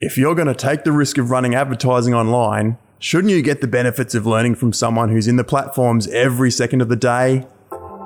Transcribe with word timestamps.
If 0.00 0.16
you're 0.16 0.36
going 0.36 0.46
to 0.46 0.54
take 0.54 0.84
the 0.84 0.92
risk 0.92 1.18
of 1.18 1.32
running 1.32 1.56
advertising 1.56 2.14
online, 2.14 2.78
shouldn't 3.00 3.32
you 3.32 3.42
get 3.42 3.60
the 3.60 3.66
benefits 3.66 4.14
of 4.14 4.26
learning 4.26 4.54
from 4.54 4.72
someone 4.72 5.08
who's 5.08 5.26
in 5.26 5.34
the 5.34 5.42
platforms 5.42 6.06
every 6.10 6.52
second 6.52 6.82
of 6.82 6.88
the 6.88 6.94
day? 6.94 7.44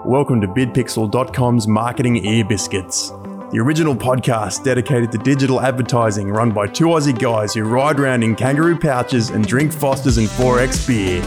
Welcome 0.06 0.40
to 0.40 0.46
bidpixel.com's 0.46 1.68
Marketing 1.68 2.24
Ear 2.24 2.46
Biscuits, 2.46 3.10
the 3.50 3.58
original 3.58 3.94
podcast 3.94 4.64
dedicated 4.64 5.12
to 5.12 5.18
digital 5.18 5.60
advertising 5.60 6.30
run 6.30 6.50
by 6.50 6.66
two 6.66 6.86
Aussie 6.86 7.18
guys 7.18 7.52
who 7.52 7.64
ride 7.64 8.00
around 8.00 8.22
in 8.22 8.36
kangaroo 8.36 8.78
pouches 8.78 9.28
and 9.28 9.46
drink 9.46 9.70
Fosters 9.70 10.16
and 10.16 10.28
4X 10.28 10.88
beer. 10.88 11.20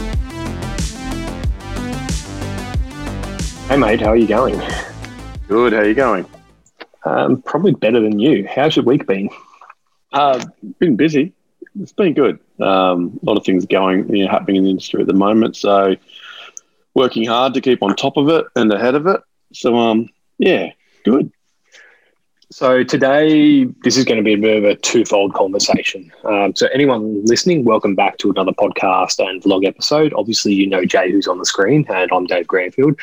Hey 3.68 3.76
mate, 3.76 4.00
how 4.00 4.08
are 4.08 4.16
you 4.16 4.26
going? 4.26 4.60
Good. 5.46 5.74
How 5.74 5.78
are 5.78 5.86
you 5.86 5.94
going? 5.94 6.26
Um, 7.04 7.40
probably 7.42 7.70
better 7.70 8.00
than 8.00 8.18
you. 8.18 8.48
How's 8.52 8.74
your 8.74 8.84
week 8.84 9.06
been? 9.06 9.30
Uh, 10.12 10.44
been 10.78 10.96
busy. 10.96 11.32
It's 11.80 11.92
been 11.92 12.14
good. 12.14 12.38
Um, 12.60 13.18
a 13.22 13.26
lot 13.26 13.36
of 13.36 13.44
things 13.44 13.66
going, 13.66 14.14
you 14.14 14.24
know, 14.24 14.30
happening 14.30 14.56
in 14.56 14.64
the 14.64 14.70
industry 14.70 15.00
at 15.02 15.06
the 15.06 15.14
moment. 15.14 15.56
So, 15.56 15.96
working 16.94 17.26
hard 17.26 17.54
to 17.54 17.60
keep 17.60 17.82
on 17.82 17.94
top 17.94 18.16
of 18.16 18.28
it 18.28 18.46
and 18.56 18.72
ahead 18.72 18.94
of 18.94 19.06
it. 19.06 19.20
So, 19.52 19.76
um, 19.76 20.08
yeah, 20.38 20.70
good. 21.04 21.30
So 22.50 22.84
today, 22.84 23.64
this 23.82 23.96
is 23.96 24.04
going 24.04 24.18
to 24.18 24.22
be 24.22 24.34
a 24.34 24.38
bit 24.38 24.56
of 24.58 24.64
a 24.64 24.76
twofold 24.76 25.34
conversation. 25.34 26.12
Um, 26.24 26.54
so 26.54 26.68
anyone 26.72 27.24
listening, 27.24 27.64
welcome 27.64 27.96
back 27.96 28.18
to 28.18 28.30
another 28.30 28.52
podcast 28.52 29.18
and 29.18 29.42
vlog 29.42 29.66
episode. 29.66 30.14
Obviously, 30.16 30.52
you 30.54 30.68
know 30.68 30.84
Jay, 30.84 31.10
who's 31.10 31.26
on 31.26 31.38
the 31.38 31.44
screen, 31.44 31.84
and 31.88 32.08
I'm 32.12 32.24
Dave 32.24 32.46
Granfield. 32.46 32.96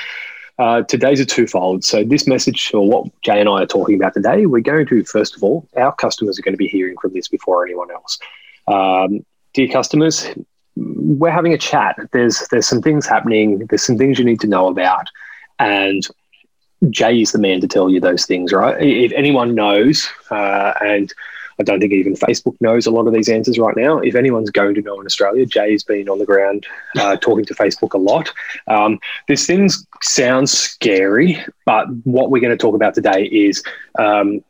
Uh, 0.60 0.84
today's 0.84 1.20
a 1.20 1.26
twofold. 1.26 1.84
So, 1.84 2.04
this 2.04 2.28
message, 2.28 2.72
or 2.74 2.88
what 2.88 3.22
Jay 3.22 3.40
and 3.40 3.50
I 3.50 3.64
are 3.64 3.66
talking 3.66 3.96
about 3.96 4.14
today, 4.14 4.46
we're 4.46 4.62
going 4.62 4.86
to, 4.88 5.04
first 5.04 5.36
of 5.36 5.44
all, 5.44 5.68
our 5.76 5.94
customers 5.96 6.38
are 6.38 6.44
going 6.44 6.54
to 6.54 6.58
be 6.58 6.68
hearing 6.68 6.96
from 7.02 7.14
this 7.14 7.28
before 7.28 7.66
anyone 7.66 7.90
else. 7.90 8.20
Um, 8.68 9.26
dear 9.54 9.68
customers, 9.68 10.28
we're 10.76 11.32
having 11.32 11.54
a 11.54 11.58
chat. 11.58 11.98
There's 12.12 12.48
there's 12.52 12.68
some 12.68 12.82
things 12.82 13.08
happening. 13.08 13.66
There's 13.68 13.84
some 13.84 13.98
things 13.98 14.20
you 14.20 14.26
need 14.26 14.42
to 14.42 14.48
know 14.48 14.68
about, 14.68 15.08
and 15.58 16.06
Jay 16.90 17.22
is 17.22 17.32
the 17.32 17.40
man 17.40 17.62
to 17.62 17.68
tell 17.68 17.90
you 17.90 18.00
those 18.00 18.26
things, 18.26 18.54
right? 18.54 18.82
If 18.82 19.12
anyone 19.14 19.56
knows, 19.56 20.08
uh, 20.30 20.74
and 20.82 21.12
I 21.60 21.64
don't 21.64 21.80
think 21.80 21.94
even 21.94 22.16
Facebook 22.16 22.60
knows 22.62 22.86
a 22.86 22.92
lot 22.92 23.08
of 23.08 23.14
these 23.14 23.30
answers 23.30 23.60
right 23.60 23.76
now. 23.76 24.00
If 24.00 24.16
anyone's 24.16 24.50
going 24.50 24.76
to 24.76 24.82
know 24.82 25.00
in 25.00 25.06
Australia, 25.06 25.46
Jay's 25.46 25.84
been 25.84 26.10
on 26.10 26.20
the 26.20 26.26
ground 26.26 26.66
uh, 27.00 27.18
talking 27.18 27.46
to 27.46 27.54
Facebook 27.54 27.94
a 27.94 27.98
lot. 27.98 28.32
Um, 28.68 29.00
this 29.28 29.46
thing 29.46 29.70
sounds 30.02 30.52
scary, 30.52 31.44
but 31.66 31.88
what 32.06 32.32
we're 32.32 32.42
going 32.42 32.58
to 32.58 32.62
talk 32.62 32.76
about 32.76 32.96
today 32.96 33.26
is 33.26 33.64
um, 34.00 34.44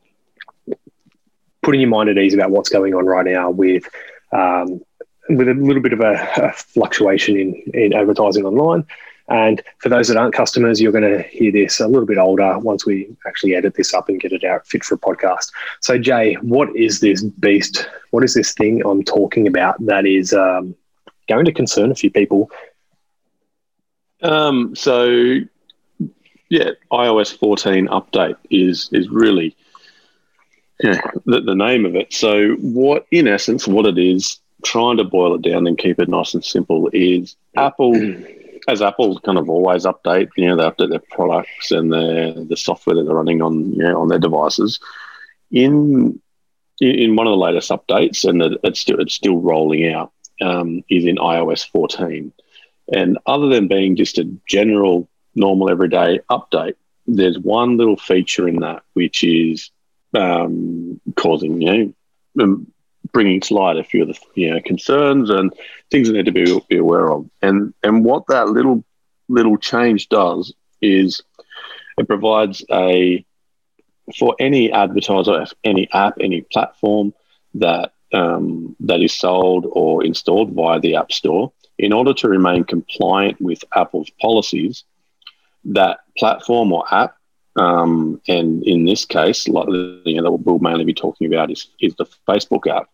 putting 1.62 1.81
your 1.81 1.90
mind 1.90 2.09
at 2.09 2.18
ease 2.18 2.34
about 2.34 2.52
what's 2.52 2.70
going 2.70 2.94
on 2.94 3.06
right 3.06 3.26
now 3.26 3.50
with. 3.50 3.88
Um, 4.31 4.81
with 5.30 5.48
a 5.48 5.54
little 5.54 5.81
bit 5.81 5.94
of 5.94 6.02
a, 6.02 6.30
a 6.36 6.52
fluctuation 6.52 7.38
in, 7.38 7.54
in 7.74 7.94
advertising 7.94 8.46
online, 8.46 8.86
and 9.29 9.61
for 9.79 9.89
those 9.89 10.07
that 10.09 10.17
aren't 10.17 10.33
customers, 10.33 10.81
you're 10.81 10.91
going 10.91 11.09
to 11.09 11.23
hear 11.23 11.52
this 11.52 11.79
a 11.79 11.88
little 11.88 12.05
bit 12.05 12.17
older 12.17 12.57
once 12.59 12.85
we 12.85 13.16
actually 13.25 13.55
edit 13.55 13.75
this 13.75 13.93
up 13.93 14.09
and 14.09 14.19
get 14.19 14.33
it 14.33 14.43
out 14.43 14.67
fit 14.67 14.83
for 14.83 14.95
a 14.95 14.97
podcast. 14.97 15.52
So, 15.79 15.97
Jay, 15.97 16.33
what 16.35 16.75
is 16.75 16.99
this 16.99 17.23
beast? 17.23 17.88
What 18.11 18.23
is 18.23 18.33
this 18.33 18.53
thing 18.53 18.81
I'm 18.85 19.03
talking 19.03 19.47
about 19.47 19.83
that 19.85 20.05
is 20.05 20.33
um, 20.33 20.75
going 21.29 21.45
to 21.45 21.53
concern 21.53 21.91
a 21.91 21.95
few 21.95 22.11
people? 22.11 22.51
Um, 24.21 24.75
so, 24.75 25.38
yeah, 26.49 26.71
iOS 26.91 27.38
14 27.38 27.88
update 27.88 28.38
is 28.49 28.89
is 28.91 29.09
really 29.09 29.55
yeah, 30.83 30.99
the, 31.25 31.39
the 31.39 31.55
name 31.55 31.85
of 31.85 31.95
it. 31.95 32.11
So, 32.11 32.55
what 32.55 33.05
in 33.09 33.27
essence, 33.27 33.67
what 33.67 33.85
it 33.85 33.97
is, 33.97 34.39
trying 34.66 34.97
to 34.97 35.05
boil 35.05 35.35
it 35.35 35.41
down 35.41 35.66
and 35.66 35.77
keep 35.77 35.99
it 35.99 36.09
nice 36.09 36.33
and 36.33 36.44
simple, 36.44 36.89
is 36.91 37.38
Apple 37.55 37.94
as 38.67 38.81
Apple 38.81 39.19
kind 39.19 39.38
of 39.38 39.50
always 39.50 39.86
update, 39.86 40.30
you 40.38 40.47
know, 40.47 40.56
they 40.56 40.64
update 40.64 40.89
their 40.89 41.03
products 41.11 41.72
and 41.72 41.91
their 41.91 42.34
the 42.34 42.57
software 42.57 42.96
that 42.96 43.03
they're 43.03 43.16
running 43.16 43.41
on, 43.41 43.74
you 43.74 43.84
know, 43.84 44.01
on 44.01 44.07
their 44.07 44.19
devices. 44.19 44.79
In 45.51 46.19
in 46.79 47.16
one 47.16 47.28
of 47.28 47.31
the 47.31 47.38
latest 47.38 47.69
updates, 47.69 48.28
and 48.28 48.57
it's 48.63 48.79
still 48.79 49.00
it's 49.00 49.13
still 49.13 49.38
rolling 49.38 49.91
out, 49.94 50.12
um, 50.41 50.84
is 50.90 51.06
in 51.06 51.18
iOS 51.18 51.68
14. 51.68 52.31
And 52.91 53.18
other 53.25 53.47
than 53.47 53.68
being 53.68 53.96
just 53.96 54.18
a 54.18 54.29
general, 54.47 55.07
normal, 55.35 55.69
everyday 55.69 56.19
update, 56.30 56.75
there's 57.07 57.40
one 57.40 57.78
little 57.78 57.97
feature 57.97 58.47
in 58.47 58.59
that 58.59 58.84
which 58.94 59.24
is 59.24 59.72
um, 60.13 61.00
causing 61.16 61.62
you 61.62 61.94
know 62.35 62.44
um, 62.44 62.72
bringing 63.13 63.40
to 63.40 63.53
light 63.53 63.78
a 63.78 63.84
few 63.84 64.01
of 64.01 64.07
the 64.09 64.19
you 64.35 64.50
know 64.50 64.59
concerns 64.66 65.29
and 65.29 65.53
things 65.90 66.07
that 66.07 66.13
need 66.16 66.25
to 66.25 66.31
be, 66.31 66.59
be 66.68 66.78
aware 66.78 67.12
of. 67.12 67.29
And 67.41 67.74
and 67.84 68.03
what 68.03 68.28
that 68.28 68.50
little 68.50 68.84
little 69.29 69.57
change 69.57 70.09
does 70.09 70.53
is 70.81 71.22
it 71.97 72.07
provides 72.07 72.66
a 72.72 73.24
for 74.18 74.35
any 74.40 74.72
advertiser, 74.72 75.46
any 75.63 75.88
app, 75.94 76.16
any 76.19 76.41
platform 76.41 77.13
that 77.53 77.94
um, 78.13 78.75
that 78.81 79.01
is 79.01 79.13
sold 79.13 79.66
or 79.72 80.03
installed 80.03 80.51
via 80.51 80.80
the 80.80 80.95
App 80.95 81.12
Store, 81.12 81.53
in 81.78 81.94
order 81.94 82.13
to 82.13 82.28
remain 82.28 82.63
compliant 82.63 83.40
with 83.40 83.63
Apple's 83.75 84.09
policies, 84.22 84.84
that 85.66 86.00
platform 86.18 86.74
or 86.74 86.84
app, 86.94 87.16
um, 87.56 88.22
and 88.28 88.63
in 88.63 88.85
this 88.85 89.06
case, 89.06 89.47
you 89.47 89.53
know, 89.53 89.63
that 90.06 90.31
we'll 90.31 90.59
mainly 90.59 90.85
be 90.85 90.94
talking 90.94 91.28
about 91.28 91.51
is 91.51 91.69
is 91.80 91.95
the 91.95 92.06
Facebook 92.28 92.68
app 92.68 92.90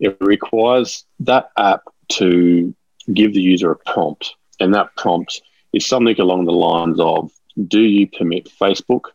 it 0.00 0.16
requires 0.20 1.04
that 1.20 1.50
app 1.56 1.82
to 2.08 2.74
give 3.12 3.34
the 3.34 3.40
user 3.40 3.70
a 3.70 3.76
prompt. 3.76 4.34
And 4.60 4.74
that 4.74 4.94
prompt 4.96 5.42
is 5.72 5.86
something 5.86 6.18
along 6.20 6.44
the 6.44 6.52
lines 6.52 6.98
of 7.00 7.30
Do 7.68 7.80
you 7.80 8.08
permit 8.08 8.48
Facebook 8.60 9.06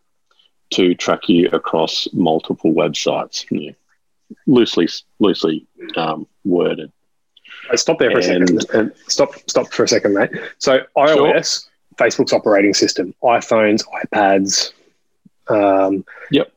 to 0.71 0.95
track 0.95 1.27
you 1.27 1.49
across 1.49 2.07
multiple 2.13 2.73
websites? 2.73 3.45
Yeah. 3.49 3.71
Loosely, 4.47 4.87
loosely 5.19 5.67
um, 5.97 6.25
worded. 6.45 6.91
Stop 7.75 7.99
there 7.99 8.11
for 8.11 8.19
and, 8.19 8.49
a 8.49 8.61
second. 8.61 8.79
And 8.79 8.91
stop, 9.07 9.29
stop 9.47 9.71
for 9.71 9.83
a 9.83 9.87
second, 9.87 10.13
mate. 10.13 10.31
So 10.57 10.79
iOS, 10.97 11.63
sure. 11.63 11.71
Facebook's 11.97 12.33
operating 12.33 12.73
system, 12.73 13.13
iPhones, 13.23 13.83
iPads. 14.05 14.71
Um, 15.47 16.05
yep. 16.31 16.51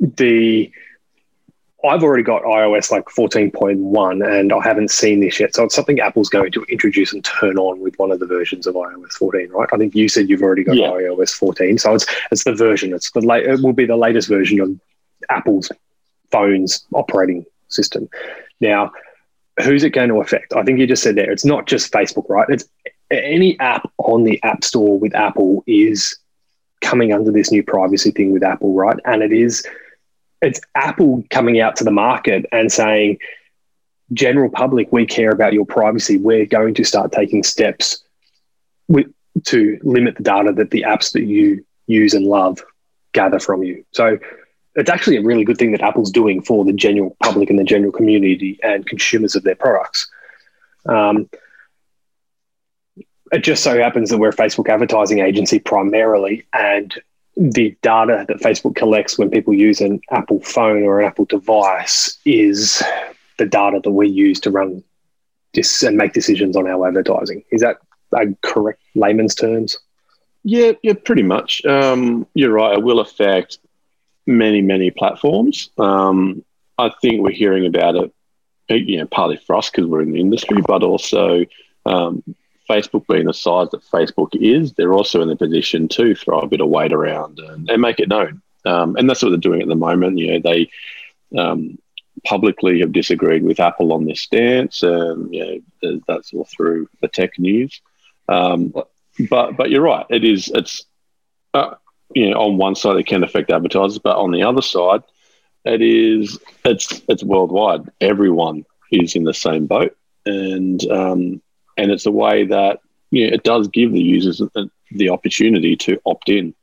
The 0.00 0.72
I've 1.84 2.02
already 2.02 2.22
got 2.22 2.42
iOS 2.42 2.90
like 2.90 3.04
14.1 3.06 4.26
and 4.26 4.52
I 4.52 4.62
haven't 4.62 4.90
seen 4.90 5.20
this 5.20 5.38
yet. 5.38 5.54
So 5.54 5.64
it's 5.64 5.74
something 5.74 6.00
Apple's 6.00 6.28
going 6.28 6.50
to 6.52 6.62
introduce 6.64 7.12
and 7.12 7.24
turn 7.24 7.58
on 7.58 7.80
with 7.80 7.98
one 7.98 8.10
of 8.10 8.20
the 8.20 8.26
versions 8.26 8.66
of 8.66 8.74
iOS 8.74 9.12
14, 9.12 9.50
right? 9.50 9.68
I 9.72 9.76
think 9.76 9.94
you 9.94 10.08
said 10.08 10.28
you've 10.28 10.42
already 10.42 10.64
got 10.64 10.76
yeah. 10.76 10.88
iOS 10.88 11.34
14. 11.34 11.78
So 11.78 11.94
it's 11.94 12.06
it's 12.30 12.44
the 12.44 12.54
version. 12.54 12.94
It's 12.94 13.10
the 13.10 13.20
late, 13.20 13.46
it 13.46 13.60
will 13.62 13.74
be 13.74 13.86
the 13.86 13.96
latest 13.96 14.28
version 14.28 14.60
of 14.60 14.80
Apple's 15.28 15.70
phone's 16.30 16.86
operating 16.94 17.44
system. 17.68 18.08
Now, 18.60 18.92
who's 19.62 19.84
it 19.84 19.90
going 19.90 20.08
to 20.08 20.20
affect? 20.20 20.54
I 20.54 20.62
think 20.62 20.78
you 20.78 20.86
just 20.86 21.02
said 21.02 21.16
there, 21.16 21.30
it's 21.30 21.44
not 21.44 21.66
just 21.66 21.92
Facebook, 21.92 22.28
right? 22.28 22.48
It's 22.48 22.64
any 23.10 23.58
app 23.60 23.90
on 23.98 24.24
the 24.24 24.42
App 24.42 24.64
Store 24.64 24.98
with 24.98 25.14
Apple 25.14 25.62
is 25.66 26.16
coming 26.80 27.12
under 27.12 27.30
this 27.30 27.50
new 27.50 27.62
privacy 27.62 28.10
thing 28.10 28.32
with 28.32 28.42
Apple, 28.42 28.74
right? 28.74 28.96
And 29.04 29.22
it 29.22 29.32
is 29.32 29.64
it's 30.44 30.60
Apple 30.74 31.24
coming 31.30 31.60
out 31.60 31.76
to 31.76 31.84
the 31.84 31.90
market 31.90 32.46
and 32.52 32.70
saying, 32.70 33.18
general 34.12 34.50
public, 34.50 34.92
we 34.92 35.06
care 35.06 35.30
about 35.30 35.54
your 35.54 35.64
privacy. 35.64 36.18
We're 36.18 36.46
going 36.46 36.74
to 36.74 36.84
start 36.84 37.10
taking 37.10 37.42
steps 37.42 38.04
with, 38.86 39.06
to 39.44 39.78
limit 39.82 40.16
the 40.16 40.22
data 40.22 40.52
that 40.52 40.70
the 40.70 40.82
apps 40.82 41.12
that 41.12 41.24
you 41.24 41.64
use 41.86 42.14
and 42.14 42.26
love 42.26 42.62
gather 43.12 43.40
from 43.40 43.62
you. 43.62 43.84
So 43.92 44.18
it's 44.74 44.90
actually 44.90 45.16
a 45.16 45.22
really 45.22 45.44
good 45.44 45.56
thing 45.56 45.72
that 45.72 45.80
Apple's 45.80 46.10
doing 46.10 46.42
for 46.42 46.64
the 46.64 46.72
general 46.72 47.16
public 47.22 47.48
and 47.48 47.58
the 47.58 47.64
general 47.64 47.92
community 47.92 48.58
and 48.62 48.86
consumers 48.86 49.34
of 49.34 49.44
their 49.44 49.54
products. 49.54 50.10
Um, 50.86 51.30
it 53.32 53.42
just 53.42 53.64
so 53.64 53.78
happens 53.78 54.10
that 54.10 54.18
we're 54.18 54.28
a 54.28 54.36
Facebook 54.36 54.68
advertising 54.68 55.20
agency 55.20 55.58
primarily, 55.58 56.46
and 56.52 56.94
the 57.36 57.76
data 57.82 58.24
that 58.28 58.38
Facebook 58.38 58.76
collects 58.76 59.18
when 59.18 59.30
people 59.30 59.54
use 59.54 59.80
an 59.80 60.00
Apple 60.10 60.40
phone 60.40 60.82
or 60.84 61.00
an 61.00 61.06
Apple 61.06 61.24
device 61.24 62.18
is 62.24 62.82
the 63.38 63.46
data 63.46 63.80
that 63.82 63.90
we 63.90 64.08
use 64.08 64.38
to 64.40 64.50
run 64.50 64.82
this 65.52 65.82
and 65.82 65.96
make 65.96 66.12
decisions 66.12 66.56
on 66.56 66.68
our 66.68 66.86
advertising. 66.86 67.42
Is 67.50 67.60
that 67.60 67.78
a 68.12 68.26
correct 68.42 68.80
layman's 68.94 69.34
terms? 69.34 69.78
Yeah, 70.44 70.72
yeah, 70.82 70.92
pretty 70.92 71.22
much. 71.22 71.64
Um, 71.64 72.26
you're 72.34 72.52
right. 72.52 72.78
It 72.78 72.84
will 72.84 73.00
affect 73.00 73.58
many, 74.26 74.60
many 74.60 74.90
platforms. 74.90 75.70
Um, 75.78 76.44
I 76.78 76.90
think 77.00 77.22
we're 77.22 77.30
hearing 77.30 77.66
about 77.66 77.96
it, 77.96 78.12
you 78.68 78.98
know, 78.98 79.06
partly 79.06 79.36
for 79.38 79.56
us 79.56 79.70
because 79.70 79.86
we're 79.86 80.02
in 80.02 80.12
the 80.12 80.20
industry, 80.20 80.60
but 80.66 80.82
also 80.82 81.44
um, 81.86 82.22
Facebook 82.68 83.06
being 83.06 83.26
the 83.26 83.34
size 83.34 83.68
that 83.70 83.84
Facebook 83.84 84.30
is, 84.34 84.72
they're 84.72 84.94
also 84.94 85.22
in 85.22 85.28
the 85.28 85.36
position 85.36 85.88
to 85.88 86.14
throw 86.14 86.40
a 86.40 86.46
bit 86.46 86.60
of 86.60 86.68
weight 86.68 86.92
around 86.92 87.38
and, 87.38 87.68
and 87.68 87.82
make 87.82 88.00
it 88.00 88.08
known. 88.08 88.42
Um, 88.64 88.96
and 88.96 89.08
that's 89.08 89.22
what 89.22 89.30
they're 89.30 89.38
doing 89.38 89.62
at 89.62 89.68
the 89.68 89.74
moment. 89.74 90.18
You 90.18 90.32
know, 90.32 90.40
they 90.40 90.70
um, 91.38 91.78
publicly 92.24 92.80
have 92.80 92.92
disagreed 92.92 93.42
with 93.42 93.60
Apple 93.60 93.92
on 93.92 94.04
this 94.04 94.20
stance, 94.20 94.82
and 94.82 95.32
you 95.34 95.62
know, 95.82 96.00
that's 96.08 96.32
all 96.32 96.44
through 96.44 96.88
the 97.00 97.08
tech 97.08 97.38
news. 97.38 97.80
Um, 98.28 98.74
but 99.28 99.56
but 99.56 99.70
you're 99.70 99.82
right. 99.82 100.06
It 100.10 100.24
is 100.24 100.50
it's 100.54 100.84
uh, 101.52 101.74
you 102.14 102.30
know 102.30 102.38
on 102.38 102.56
one 102.56 102.74
side 102.74 102.96
it 102.96 103.06
can 103.06 103.24
affect 103.24 103.50
advertisers, 103.50 103.98
but 103.98 104.16
on 104.16 104.30
the 104.30 104.42
other 104.42 104.62
side, 104.62 105.02
it 105.64 105.82
is 105.82 106.38
it's 106.64 107.02
it's 107.08 107.22
worldwide. 107.22 107.90
Everyone 108.00 108.64
is 108.90 109.14
in 109.16 109.24
the 109.24 109.34
same 109.34 109.66
boat, 109.66 109.96
and 110.24 110.84
um, 110.90 111.42
and 111.76 111.90
it's 111.90 112.06
a 112.06 112.10
way 112.10 112.44
that 112.46 112.80
you 113.10 113.26
know, 113.26 113.34
it 113.34 113.42
does 113.44 113.68
give 113.68 113.92
the 113.92 114.02
users 114.02 114.42
the 114.90 115.08
opportunity 115.08 115.76
to 115.76 116.00
opt 116.06 116.28
in, 116.28 116.54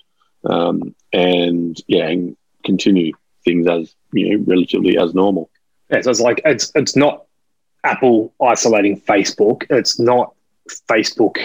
um, 0.46 0.96
and 1.14 1.82
yeah, 1.88 2.08
and 2.08 2.36
continue 2.64 3.14
things 3.44 3.68
as 3.68 3.96
you 4.12 4.38
know 4.38 4.46
relatively 4.48 4.98
as 4.98 5.14
normal. 5.14 5.50
Yeah, 5.90 6.02
so 6.02 6.12
it's 6.12 6.20
like 6.20 6.42
it's 6.46 6.72
it's 6.76 6.96
not 6.96 7.26
Apple 7.84 8.34
isolating 8.42 9.00
Facebook. 9.00 9.64
It's 9.70 10.00
not 10.00 10.34
Facebook 10.90 11.38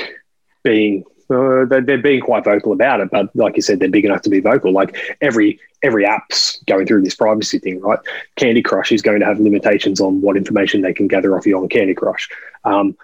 being 0.63 1.05
uh, 1.29 1.65
they're 1.65 1.99
being 1.99 2.21
quite 2.21 2.45
vocal 2.45 2.73
about 2.73 3.01
it, 3.01 3.11
but 3.11 3.35
like 3.35 3.57
you 3.57 3.63
said, 3.63 3.81
they're 3.81 3.89
big 3.89 4.05
enough 4.05 4.23
to 4.23 4.31
be 4.31 4.41
vocal. 4.41 4.73
Like 4.73 4.97
every 5.21 5.59
every 5.83 6.07
app's 6.07 6.63
going 6.67 6.87
through 6.87 7.03
this 7.03 7.15
privacy 7.15 7.59
thing, 7.59 7.81
right? 7.81 7.99
Candy 8.37 8.63
Crush 8.63 8.93
is 8.93 9.03
going 9.03 9.21
to 9.21 9.27
have 9.27 9.41
limitations 9.41 10.01
on 10.01 10.21
what 10.21 10.37
information 10.37 10.83
they 10.83 10.95
can 10.95 11.09
gather 11.09 11.37
off 11.37 11.47
you 11.47 11.57
on 11.59 11.69
Candy 11.69 11.95
Crush. 11.95 12.29
Um, 12.65 12.97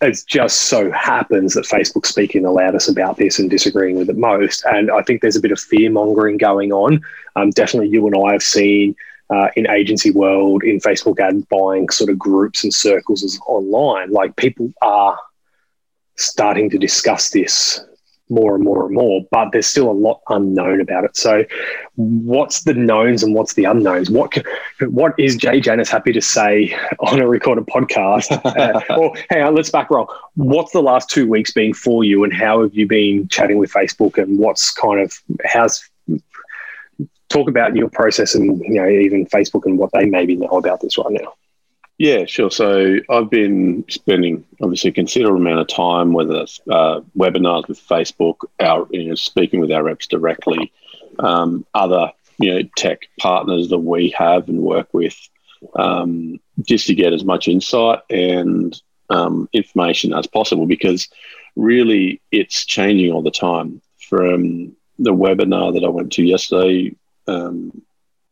it 0.00 0.22
just 0.26 0.62
so 0.62 0.90
happens 0.92 1.54
that 1.54 1.64
Facebook's 1.64 2.10
speaking 2.10 2.42
the 2.42 2.50
loudest 2.50 2.88
about 2.88 3.16
this 3.16 3.38
and 3.38 3.50
disagreeing 3.50 3.98
with 3.98 4.08
it 4.08 4.16
most. 4.16 4.64
And 4.64 4.90
I 4.90 5.02
think 5.02 5.20
there's 5.20 5.36
a 5.36 5.40
bit 5.40 5.50
of 5.50 5.58
fear 5.58 5.90
mongering 5.90 6.36
going 6.36 6.72
on. 6.72 7.00
Um, 7.34 7.50
definitely, 7.50 7.88
you 7.88 8.06
and 8.06 8.14
I 8.16 8.32
have 8.32 8.42
seen 8.42 8.94
uh, 9.30 9.48
in 9.56 9.68
agency 9.68 10.10
world, 10.10 10.62
in 10.62 10.78
Facebook 10.80 11.18
ad 11.20 11.48
buying 11.48 11.88
sort 11.88 12.10
of 12.10 12.18
groups 12.18 12.64
and 12.64 12.72
circles 12.72 13.38
online, 13.46 14.10
like 14.10 14.36
people 14.36 14.72
are 14.82 15.18
starting 16.16 16.70
to 16.70 16.78
discuss 16.78 17.30
this 17.30 17.80
more 18.30 18.54
and 18.54 18.64
more 18.64 18.86
and 18.86 18.94
more, 18.94 19.26
but 19.30 19.50
there's 19.52 19.66
still 19.66 19.90
a 19.90 19.92
lot 19.92 20.20
unknown 20.28 20.80
about 20.80 21.04
it. 21.04 21.16
So, 21.16 21.44
what's 21.96 22.62
the 22.62 22.74
knowns 22.74 23.22
and 23.22 23.34
what's 23.34 23.54
the 23.54 23.64
unknowns? 23.64 24.10
What 24.10 24.32
can, 24.32 24.44
what 24.90 25.14
is 25.18 25.36
Jay 25.36 25.60
Janis 25.60 25.90
happy 25.90 26.12
to 26.12 26.20
say 26.20 26.76
on 27.00 27.20
a 27.20 27.28
recorded 27.28 27.66
podcast? 27.66 28.30
uh, 28.44 28.94
or 28.94 29.14
hang 29.30 29.42
on, 29.42 29.54
let's 29.54 29.70
back 29.70 29.90
roll. 29.90 30.12
What's 30.34 30.72
the 30.72 30.82
last 30.82 31.10
two 31.10 31.28
weeks 31.28 31.52
been 31.52 31.74
for 31.74 32.04
you, 32.04 32.24
and 32.24 32.32
how 32.32 32.62
have 32.62 32.74
you 32.74 32.86
been 32.86 33.28
chatting 33.28 33.58
with 33.58 33.72
Facebook? 33.72 34.18
And 34.22 34.38
what's 34.38 34.70
kind 34.70 35.00
of 35.00 35.12
how's 35.44 35.88
talk 37.28 37.48
about 37.48 37.76
your 37.76 37.88
process 37.88 38.34
and 38.34 38.60
you 38.60 38.80
know 38.80 38.88
even 38.88 39.26
Facebook 39.26 39.66
and 39.66 39.78
what 39.78 39.90
they 39.92 40.06
maybe 40.06 40.36
know 40.36 40.48
about 40.48 40.80
this 40.80 40.96
right 40.98 41.10
now. 41.10 41.34
Yeah, 41.98 42.26
sure. 42.26 42.50
So 42.50 42.98
I've 43.10 43.28
been 43.28 43.84
spending 43.88 44.44
obviously 44.62 44.90
a 44.90 44.94
considerable 44.94 45.40
amount 45.40 45.58
of 45.58 45.66
time, 45.66 46.12
whether 46.12 46.42
it's 46.42 46.60
uh, 46.70 47.00
webinars 47.16 47.66
with 47.66 47.80
Facebook, 47.80 48.36
our 48.60 48.86
you 48.90 49.08
know, 49.08 49.14
speaking 49.16 49.58
with 49.58 49.72
our 49.72 49.82
reps 49.82 50.06
directly, 50.06 50.72
um, 51.18 51.66
other 51.74 52.12
you 52.38 52.54
know 52.54 52.68
tech 52.76 53.08
partners 53.18 53.68
that 53.70 53.78
we 53.78 54.10
have 54.16 54.48
and 54.48 54.62
work 54.62 54.94
with, 54.94 55.16
um, 55.74 56.38
just 56.62 56.86
to 56.86 56.94
get 56.94 57.12
as 57.12 57.24
much 57.24 57.48
insight 57.48 57.98
and 58.08 58.80
um, 59.10 59.48
information 59.52 60.14
as 60.14 60.28
possible. 60.28 60.66
Because 60.66 61.08
really, 61.56 62.20
it's 62.30 62.64
changing 62.64 63.10
all 63.12 63.22
the 63.22 63.30
time. 63.32 63.82
From 64.08 64.74
the 65.00 65.12
webinar 65.12 65.74
that 65.74 65.84
I 65.84 65.88
went 65.88 66.12
to 66.12 66.22
yesterday, 66.24 66.94
um, 67.26 67.82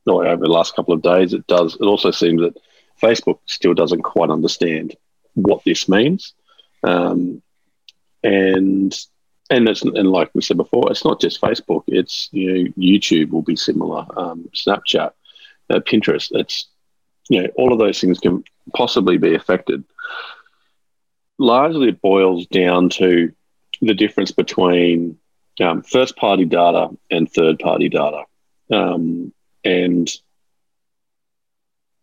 or 0.06 0.24
over 0.24 0.44
the 0.44 0.52
last 0.52 0.76
couple 0.76 0.94
of 0.94 1.02
days, 1.02 1.34
it 1.34 1.48
does. 1.48 1.74
It 1.74 1.84
also 1.84 2.12
seems 2.12 2.40
that 2.40 2.56
Facebook 3.00 3.38
still 3.46 3.74
doesn't 3.74 4.02
quite 4.02 4.30
understand 4.30 4.96
what 5.34 5.62
this 5.64 5.88
means. 5.88 6.34
Um, 6.82 7.42
and 8.22 8.94
and 9.48 9.68
it's 9.68 9.82
and 9.82 10.10
like 10.10 10.30
we 10.34 10.42
said 10.42 10.56
before, 10.56 10.90
it's 10.90 11.04
not 11.04 11.20
just 11.20 11.40
Facebook. 11.40 11.84
It's 11.86 12.28
you 12.32 12.52
know 12.52 12.70
YouTube 12.72 13.30
will 13.30 13.42
be 13.42 13.56
similar, 13.56 14.04
um, 14.16 14.48
Snapchat, 14.54 15.12
uh, 15.70 15.80
Pinterest. 15.80 16.30
It's 16.32 16.68
you 17.28 17.42
know 17.42 17.48
all 17.56 17.72
of 17.72 17.78
those 17.78 18.00
things 18.00 18.18
can 18.18 18.44
possibly 18.74 19.18
be 19.18 19.34
affected. 19.34 19.84
Largely, 21.38 21.88
it 21.90 22.00
boils 22.00 22.46
down 22.46 22.88
to 22.90 23.32
the 23.82 23.94
difference 23.94 24.32
between 24.32 25.18
um, 25.60 25.82
first 25.82 26.16
party 26.16 26.44
data 26.44 26.88
and 27.10 27.30
third 27.30 27.58
party 27.58 27.88
data, 27.88 28.24
um, 28.72 29.32
and 29.64 30.10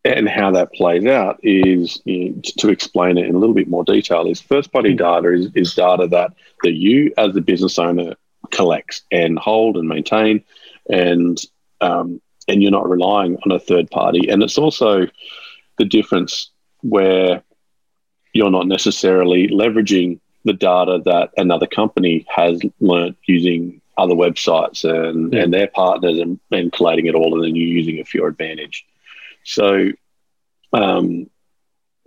and 0.05 0.27
how 0.27 0.51
that 0.51 0.73
plays 0.73 1.05
out 1.05 1.39
is 1.43 2.01
you 2.05 2.31
know, 2.31 2.41
to 2.57 2.69
explain 2.69 3.17
it 3.17 3.25
in 3.25 3.35
a 3.35 3.37
little 3.37 3.55
bit 3.55 3.69
more 3.69 3.83
detail 3.83 4.27
is 4.27 4.41
first 4.41 4.71
party 4.71 4.91
hmm. 4.91 4.97
data 4.97 5.33
is, 5.33 5.49
is 5.55 5.75
data 5.75 6.07
that, 6.07 6.33
that 6.63 6.73
you 6.73 7.13
as 7.17 7.33
the 7.33 7.41
business 7.41 7.79
owner 7.79 8.15
collects 8.51 9.03
and 9.11 9.39
hold 9.39 9.77
and 9.77 9.87
maintain 9.87 10.43
and 10.89 11.39
um, 11.81 12.21
and 12.47 12.61
you're 12.61 12.71
not 12.71 12.89
relying 12.89 13.37
on 13.45 13.51
a 13.51 13.59
third 13.59 13.89
party 13.89 14.29
and 14.29 14.43
it's 14.43 14.57
also 14.57 15.07
the 15.77 15.85
difference 15.85 16.51
where 16.81 17.41
you're 18.33 18.51
not 18.51 18.67
necessarily 18.67 19.47
leveraging 19.47 20.19
the 20.43 20.53
data 20.53 21.01
that 21.05 21.31
another 21.37 21.67
company 21.67 22.25
has 22.27 22.61
learnt 22.81 23.17
using 23.25 23.81
other 23.97 24.15
websites 24.15 24.83
and, 24.83 25.31
yeah. 25.31 25.41
and 25.41 25.53
their 25.53 25.67
partners 25.67 26.19
and, 26.19 26.39
and 26.51 26.73
collating 26.73 27.05
it 27.05 27.15
all 27.15 27.33
and 27.33 27.43
then 27.43 27.55
you're 27.55 27.67
using 27.67 27.97
it 27.97 28.07
for 28.07 28.17
your 28.17 28.27
advantage 28.27 28.85
so, 29.43 29.91
um, 30.71 31.29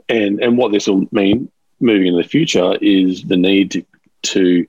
and 0.08 0.40
and 0.40 0.58
what 0.58 0.72
this 0.72 0.86
will 0.86 1.06
mean 1.12 1.50
moving 1.80 2.08
in 2.08 2.16
the 2.16 2.24
future 2.24 2.76
is 2.80 3.22
the 3.24 3.36
need 3.36 3.70
to 3.72 3.84
to 4.22 4.66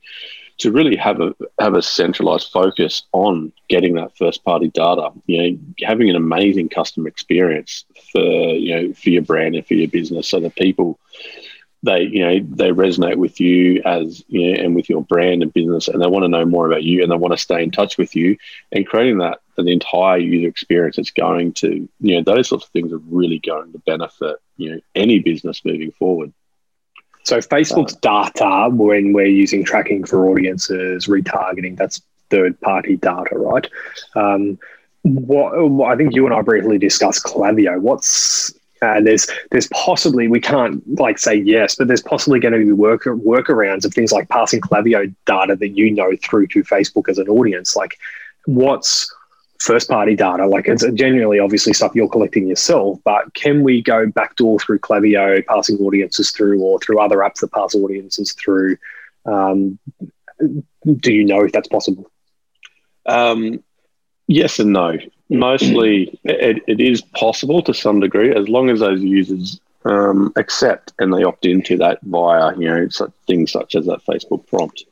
to 0.58 0.72
really 0.72 0.96
have 0.96 1.20
a 1.20 1.34
have 1.58 1.74
a 1.74 1.82
centralized 1.82 2.50
focus 2.50 3.04
on 3.12 3.52
getting 3.68 3.94
that 3.94 4.16
first 4.16 4.44
party 4.44 4.68
data. 4.68 5.10
You 5.26 5.52
know, 5.52 5.58
having 5.82 6.10
an 6.10 6.16
amazing 6.16 6.68
customer 6.68 7.08
experience 7.08 7.84
for 8.12 8.20
you 8.22 8.74
know 8.74 8.92
for 8.92 9.10
your 9.10 9.22
brand 9.22 9.54
and 9.54 9.66
for 9.66 9.74
your 9.74 9.88
business, 9.88 10.28
so 10.28 10.40
that 10.40 10.56
people 10.56 10.98
they 11.82 12.02
you 12.02 12.20
know 12.24 12.46
they 12.56 12.70
resonate 12.70 13.16
with 13.16 13.40
you 13.40 13.80
as 13.84 14.24
you 14.28 14.52
know 14.52 14.62
and 14.62 14.74
with 14.74 14.88
your 14.88 15.02
brand 15.02 15.42
and 15.42 15.52
business 15.52 15.88
and 15.88 16.02
they 16.02 16.06
want 16.06 16.24
to 16.24 16.28
know 16.28 16.44
more 16.44 16.66
about 16.66 16.82
you 16.82 17.02
and 17.02 17.12
they 17.12 17.16
want 17.16 17.32
to 17.32 17.38
stay 17.38 17.62
in 17.62 17.70
touch 17.70 17.96
with 17.96 18.16
you 18.16 18.36
and 18.72 18.86
creating 18.86 19.18
that 19.18 19.40
the 19.56 19.72
entire 19.72 20.18
user 20.18 20.48
experience 20.48 20.98
it's 20.98 21.10
going 21.10 21.52
to 21.52 21.88
you 22.00 22.16
know 22.16 22.22
those 22.22 22.48
sorts 22.48 22.64
of 22.64 22.70
things 22.70 22.92
are 22.92 22.98
really 23.10 23.38
going 23.38 23.72
to 23.72 23.78
benefit 23.80 24.36
you 24.56 24.70
know 24.70 24.80
any 24.94 25.18
business 25.20 25.64
moving 25.64 25.92
forward. 25.92 26.32
So 27.24 27.38
facebook's 27.38 27.94
uh, 27.94 28.30
data 28.30 28.74
when 28.74 29.12
we're 29.12 29.26
using 29.26 29.64
tracking 29.64 30.04
for 30.04 30.26
audiences 30.26 31.06
retargeting 31.06 31.76
that's 31.76 32.00
third 32.30 32.60
party 32.60 32.96
data 32.96 33.36
right? 33.36 33.68
Um, 34.14 34.58
what 35.02 35.54
i 35.92 35.96
think 35.96 36.14
you 36.14 36.26
and 36.26 36.34
i 36.34 36.42
briefly 36.42 36.78
discussed 36.78 37.24
Klaviyo. 37.24 37.80
What's 37.80 38.52
and 38.82 39.06
there's 39.06 39.26
there's 39.50 39.68
possibly 39.68 40.28
we 40.28 40.40
can't 40.40 40.82
like 40.98 41.18
say 41.18 41.34
yes, 41.34 41.74
but 41.74 41.88
there's 41.88 42.02
possibly 42.02 42.40
going 42.40 42.54
to 42.54 42.64
be 42.64 42.72
work 42.72 43.04
workarounds 43.04 43.84
of 43.84 43.94
things 43.94 44.12
like 44.12 44.28
passing 44.28 44.60
Klaviyo 44.60 45.14
data 45.26 45.56
that 45.56 45.70
you 45.70 45.90
know 45.90 46.12
through 46.22 46.48
to 46.48 46.62
Facebook 46.62 47.08
as 47.08 47.18
an 47.18 47.28
audience. 47.28 47.76
Like, 47.76 47.98
what's 48.46 49.12
first 49.60 49.88
party 49.88 50.14
data? 50.14 50.46
Like, 50.46 50.68
it's 50.68 50.84
genuinely 50.92 51.38
obviously 51.38 51.72
stuff 51.72 51.94
you're 51.94 52.08
collecting 52.08 52.46
yourself, 52.46 52.98
but 53.04 53.34
can 53.34 53.62
we 53.62 53.82
go 53.82 54.06
backdoor 54.06 54.58
through 54.60 54.78
Klaviyo, 54.78 55.44
passing 55.46 55.78
audiences 55.78 56.30
through, 56.30 56.60
or 56.60 56.78
through 56.78 57.00
other 57.00 57.18
apps 57.18 57.40
that 57.40 57.52
pass 57.52 57.74
audiences 57.74 58.32
through? 58.32 58.76
Um, 59.26 59.78
do 60.38 61.12
you 61.12 61.24
know 61.24 61.44
if 61.44 61.52
that's 61.52 61.68
possible? 61.68 62.10
Um, 63.06 63.62
yes 64.26 64.58
and 64.58 64.72
no 64.72 64.98
mostly 65.28 66.18
it, 66.24 66.62
it 66.66 66.80
is 66.80 67.02
possible 67.02 67.62
to 67.62 67.74
some 67.74 68.00
degree 68.00 68.34
as 68.34 68.48
long 68.48 68.70
as 68.70 68.80
those 68.80 69.02
users 69.02 69.60
um, 69.84 70.32
accept 70.36 70.92
and 70.98 71.12
they 71.12 71.22
opt 71.22 71.46
into 71.46 71.76
that 71.76 71.98
via 72.02 72.56
you 72.56 72.68
know 72.68 72.88
such 72.88 73.12
things 73.26 73.52
such 73.52 73.74
as 73.74 73.86
that 73.86 74.04
Facebook 74.04 74.46
prompt. 74.46 74.84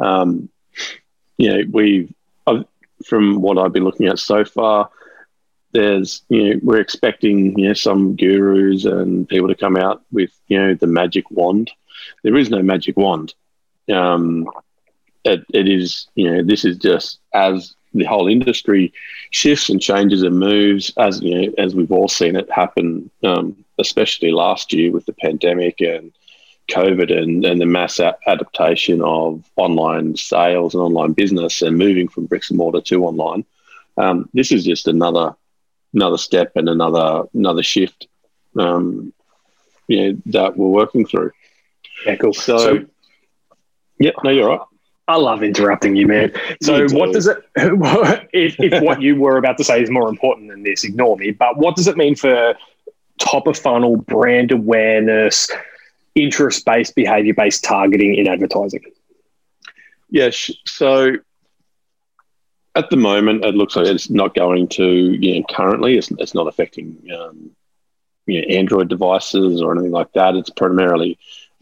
Um, 0.00 0.48
you 1.36 1.50
know, 1.50 1.62
we've 1.70 2.12
from 3.04 3.40
what 3.40 3.58
I've 3.58 3.72
been 3.72 3.84
looking 3.84 4.06
at 4.06 4.18
so 4.18 4.44
far, 4.44 4.90
there's 5.72 6.22
you 6.28 6.42
know 6.54 6.60
we're 6.62 6.80
expecting 6.80 7.58
you 7.58 7.68
know 7.68 7.74
some 7.74 8.16
gurus 8.16 8.84
and 8.84 9.28
people 9.28 9.48
to 9.48 9.54
come 9.54 9.76
out 9.76 10.02
with 10.10 10.30
you 10.48 10.58
know 10.58 10.74
the 10.74 10.86
magic 10.86 11.30
wand. 11.30 11.70
There 12.22 12.36
is 12.36 12.50
no 12.50 12.62
magic 12.62 12.96
wand. 12.96 13.34
Um, 13.92 14.48
it, 15.24 15.44
it 15.52 15.68
is 15.68 16.08
you 16.14 16.30
know 16.30 16.42
this 16.42 16.64
is 16.64 16.78
just 16.78 17.20
as 17.34 17.74
the 17.94 18.04
whole 18.04 18.28
industry 18.28 18.92
shifts 19.30 19.68
and 19.70 19.80
changes 19.80 20.22
and 20.22 20.38
moves 20.38 20.92
as 20.96 21.20
you 21.20 21.34
know 21.34 21.52
as 21.58 21.74
we've 21.74 21.92
all 21.92 22.08
seen 22.08 22.36
it 22.36 22.50
happen 22.50 23.10
um, 23.24 23.56
especially 23.78 24.30
last 24.30 24.72
year 24.72 24.90
with 24.92 25.06
the 25.06 25.12
pandemic 25.14 25.80
and 25.80 26.12
covid 26.68 27.10
and, 27.16 27.44
and 27.44 27.60
the 27.60 27.66
mass 27.66 27.98
adaptation 28.26 29.00
of 29.02 29.42
online 29.56 30.14
sales 30.16 30.74
and 30.74 30.82
online 30.82 31.12
business 31.12 31.62
and 31.62 31.78
moving 31.78 32.08
from 32.08 32.26
bricks 32.26 32.50
and 32.50 32.58
mortar 32.58 32.80
to 32.80 33.04
online 33.04 33.44
um, 33.96 34.28
this 34.32 34.52
is 34.52 34.64
just 34.64 34.86
another 34.86 35.34
another 35.94 36.18
step 36.18 36.52
and 36.56 36.68
another 36.68 37.24
another 37.34 37.62
shift. 37.62 38.06
Um, 38.56 39.12
you 39.88 40.12
know 40.12 40.22
that 40.26 40.56
we're 40.56 40.68
working 40.68 41.06
through. 41.06 41.32
Yeah, 42.06 42.16
cool. 42.16 42.32
So, 42.32 42.58
So- 42.58 42.86
yeah, 43.98 44.12
no, 44.22 44.30
you're 44.30 44.48
right. 44.48 44.60
I 45.08 45.16
love 45.16 45.42
interrupting 45.42 45.96
you, 45.96 46.06
man. 46.06 46.32
So, 46.62 46.80
Me 46.82 46.88
too. 46.88 46.96
what 46.96 47.12
does 47.12 47.26
it? 47.26 47.38
If, 48.32 48.56
if 48.60 48.82
what 48.82 49.00
you 49.02 49.16
were 49.16 49.36
about 49.38 49.56
to 49.58 49.64
say 49.64 49.82
is 49.82 49.90
more 49.90 50.08
important 50.08 50.50
than 50.50 50.62
this, 50.62 50.84
ignore 50.84 51.16
me. 51.16 51.30
But 51.32 51.56
what 51.58 51.76
does 51.76 51.88
it 51.88 51.96
mean 51.96 52.14
for 52.14 52.54
top 53.18 53.46
of 53.46 53.58
funnel 53.58 53.96
brand 53.96 54.52
awareness, 54.52 55.48
interest 56.14 56.64
based, 56.66 56.94
behavior 56.94 57.34
based 57.34 57.64
targeting 57.64 58.14
in 58.16 58.28
advertising? 58.28 58.82
Yes. 60.10 60.50
so 60.66 61.16
at 62.74 62.90
the 62.90 62.96
moment, 62.96 63.44
it 63.44 63.54
looks 63.54 63.76
like 63.76 63.86
it's 63.86 64.10
not 64.10 64.34
going 64.34 64.68
to. 64.68 64.84
You 64.86 65.40
know, 65.40 65.46
currently, 65.50 65.96
it's 65.98 66.10
it's 66.18 66.34
not 66.34 66.46
affecting 66.46 66.96
um, 67.18 67.50
you 68.26 68.40
know 68.40 68.46
Android 68.48 68.88
devices 68.88 69.60
or 69.62 69.72
anything 69.72 69.90
like 69.90 70.12
that. 70.12 70.34
It's 70.36 70.50
primarily 70.50 71.18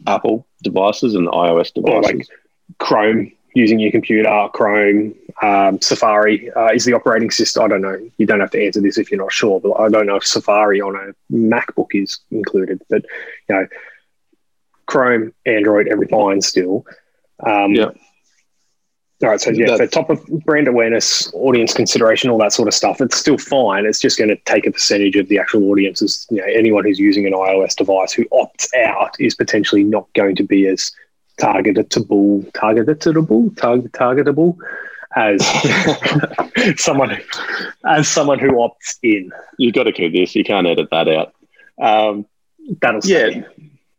Apple 0.06 0.46
devices 0.62 1.14
and 1.14 1.26
iOS 1.28 1.72
Or 1.76 1.82
devices. 2.02 2.28
like 2.28 2.28
Chrome 2.78 3.32
using 3.56 3.78
your 3.78 3.90
computer, 3.90 4.48
Chrome, 4.52 5.14
um, 5.40 5.80
Safari 5.80 6.52
uh, 6.52 6.68
is 6.74 6.84
the 6.84 6.92
operating 6.92 7.30
system. 7.30 7.64
I 7.64 7.68
don't 7.68 7.80
know. 7.80 7.98
You 8.18 8.26
don't 8.26 8.40
have 8.40 8.50
to 8.50 8.62
answer 8.62 8.82
this 8.82 8.98
if 8.98 9.10
you're 9.10 9.18
not 9.20 9.32
sure, 9.32 9.60
but 9.60 9.72
I 9.72 9.88
don't 9.88 10.04
know 10.04 10.16
if 10.16 10.26
Safari 10.26 10.82
on 10.82 10.94
a 10.94 11.34
MacBook 11.34 11.88
is 11.94 12.20
included. 12.30 12.82
But 12.90 13.06
you 13.48 13.54
know, 13.54 13.66
Chrome, 14.84 15.32
Android, 15.46 15.88
every 15.88 16.06
fine 16.06 16.42
still. 16.42 16.84
Um, 17.44 17.72
Yeah. 17.72 17.90
All 19.22 19.30
right. 19.30 19.40
So 19.40 19.50
yeah, 19.50 19.68
That- 19.68 19.78
for 19.78 19.86
top 19.86 20.10
of 20.10 20.22
brand 20.44 20.68
awareness, 20.68 21.32
audience 21.32 21.72
consideration, 21.72 22.28
all 22.28 22.36
that 22.38 22.52
sort 22.52 22.68
of 22.68 22.74
stuff, 22.74 23.00
it's 23.00 23.16
still 23.16 23.38
fine. 23.38 23.86
It's 23.86 24.00
just 24.00 24.18
going 24.18 24.28
to 24.28 24.36
take 24.44 24.66
a 24.66 24.70
percentage 24.70 25.16
of 25.16 25.28
the 25.28 25.38
actual 25.38 25.70
audiences. 25.70 26.26
You 26.28 26.42
know, 26.42 26.44
anyone 26.44 26.84
who's 26.84 26.98
using 26.98 27.26
an 27.26 27.32
iOS 27.32 27.74
device 27.74 28.12
who 28.12 28.26
opts 28.26 28.68
out 28.76 29.16
is 29.18 29.34
potentially 29.34 29.82
not 29.82 30.06
going 30.12 30.36
to 30.36 30.42
be 30.42 30.66
as 30.66 30.92
targetable, 31.38 32.50
targetable, 32.52 33.56
target, 33.56 33.92
targetable 33.92 34.56
as 35.14 35.44
someone 36.80 37.18
as 37.84 38.08
someone 38.08 38.38
who 38.38 38.52
opts 38.52 38.98
in. 39.02 39.30
You've 39.58 39.74
got 39.74 39.84
to 39.84 39.92
keep 39.92 40.12
this. 40.12 40.34
You 40.34 40.44
can't 40.44 40.66
edit 40.66 40.88
that 40.90 41.08
out. 41.08 41.34
Um, 41.80 42.26
That'll 42.80 43.00
Yeah, 43.04 43.30
stay. 43.30 43.46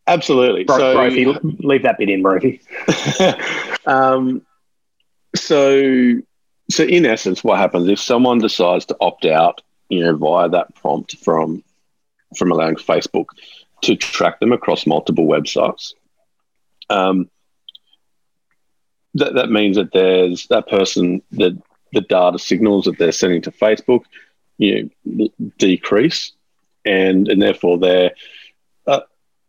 absolutely. 0.07 0.63
Bro, 0.65 0.77
so, 0.77 0.93
Brophy, 0.93 1.25
leave 1.59 1.83
that 1.83 1.97
bit 1.97 2.09
in, 2.09 2.21
Brophy. 2.21 2.61
um, 3.85 4.41
so, 5.35 6.15
so 6.69 6.83
in 6.83 7.05
essence, 7.05 7.43
what 7.43 7.59
happens 7.59 7.87
if 7.87 7.99
someone 7.99 8.39
decides 8.39 8.85
to 8.87 8.97
opt 8.99 9.25
out, 9.25 9.61
you 9.89 10.01
know, 10.01 10.15
via 10.15 10.49
that 10.49 10.75
prompt 10.75 11.17
from 11.17 11.63
from 12.35 12.51
allowing 12.51 12.75
Facebook 12.75 13.27
to 13.83 13.95
track 13.95 14.39
them 14.39 14.51
across 14.51 14.85
multiple 14.85 15.25
websites? 15.27 15.93
Um, 16.89 17.29
that 19.15 19.33
that 19.33 19.49
means 19.49 19.77
that 19.77 19.91
there's 19.93 20.47
that 20.47 20.67
person 20.67 21.21
that 21.31 21.59
the 21.93 22.01
data 22.01 22.37
signals 22.37 22.85
that 22.85 22.97
they're 22.97 23.11
sending 23.11 23.41
to 23.43 23.51
Facebook, 23.51 24.01
you 24.57 24.89
know, 25.05 25.27
decrease, 25.57 26.31
and 26.85 27.27
and 27.27 27.41
therefore 27.41 27.77
they're 27.77 28.11
a 28.87 29.01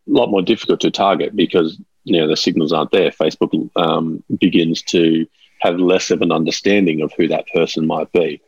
lot 0.07 0.29
more 0.29 0.41
difficult 0.41 0.79
to 0.81 0.91
target 0.91 1.35
because 1.35 1.79
you 2.03 2.19
know 2.19 2.27
the 2.27 2.37
signals 2.37 2.73
aren't 2.73 2.91
there. 2.91 3.11
Facebook 3.11 3.69
um, 3.75 4.23
begins 4.39 4.81
to 4.83 5.27
have 5.61 5.77
less 5.77 6.09
of 6.09 6.21
an 6.21 6.31
understanding 6.31 7.01
of 7.01 7.11
who 7.17 7.27
that 7.27 7.47
person 7.53 7.85
might 7.85 8.11
be, 8.11 8.41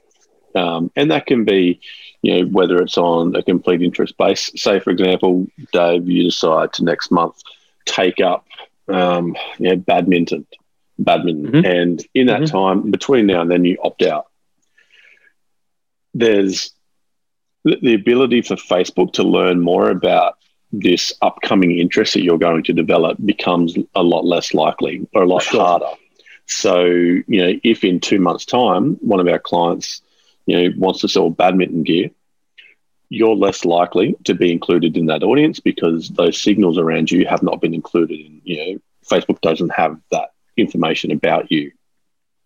um, 0.55 0.91
and 0.95 1.11
that 1.11 1.25
can 1.25 1.45
be, 1.45 1.79
you 2.21 2.33
know, 2.33 2.49
whether 2.49 2.81
it's 2.81 2.97
on 2.97 3.35
a 3.35 3.43
complete 3.43 3.81
interest 3.81 4.17
base. 4.17 4.51
Say, 4.55 4.79
for 4.79 4.89
example, 4.89 5.47
Dave, 5.71 6.07
you 6.07 6.23
decide 6.23 6.73
to 6.73 6.83
next 6.83 7.11
month 7.11 7.41
take 7.85 8.19
up, 8.21 8.45
um, 8.93 9.35
know, 9.59 9.75
badminton, 9.75 10.45
badminton, 10.99 11.51
Mhm. 11.63 11.65
and 11.81 12.05
in 12.13 12.27
that 12.27 12.41
Mhm. 12.41 12.51
time 12.51 12.91
between 12.91 13.27
now 13.27 13.41
and 13.41 13.49
then 13.51 13.65
you 13.65 13.77
opt 13.83 14.01
out. 14.03 14.27
There's 16.13 16.71
the 17.63 17.77
the 17.81 17.93
ability 17.93 18.41
for 18.41 18.55
Facebook 18.55 19.13
to 19.13 19.23
learn 19.23 19.59
more 19.61 19.89
about 19.89 20.37
this 20.73 21.13
upcoming 21.21 21.77
interest 21.77 22.13
that 22.13 22.23
you're 22.23 22.37
going 22.37 22.63
to 22.63 22.73
develop 22.73 23.17
becomes 23.25 23.77
a 23.95 24.03
lot 24.03 24.25
less 24.25 24.53
likely 24.53 25.05
or 25.13 25.23
a 25.23 25.27
lot 25.27 25.43
Sure. 25.43 25.61
harder. 25.61 25.89
So, 26.47 26.83
you 26.85 27.23
know, 27.27 27.59
if 27.63 27.83
in 27.83 27.99
two 27.99 28.19
months' 28.19 28.45
time, 28.45 28.95
one 29.01 29.19
of 29.19 29.27
our 29.27 29.39
clients, 29.39 30.01
you 30.45 30.57
know, 30.57 30.73
wants 30.77 31.01
to 31.01 31.07
sell 31.07 31.29
badminton 31.29 31.83
gear, 31.83 32.09
you're 33.11 33.35
less 33.35 33.65
likely 33.65 34.15
to 34.23 34.33
be 34.33 34.53
included 34.53 34.95
in 34.95 35.05
that 35.05 35.21
audience 35.21 35.59
because 35.59 36.07
those 36.11 36.41
signals 36.41 36.77
around 36.77 37.11
you 37.11 37.27
have 37.27 37.43
not 37.43 37.59
been 37.59 37.73
included 37.73 38.17
in, 38.17 38.41
you 38.45 38.57
know, 38.57 38.79
Facebook 39.05 39.41
doesn't 39.41 39.71
have 39.73 39.99
that 40.11 40.31
information 40.55 41.11
about 41.11 41.51
you. 41.51 41.73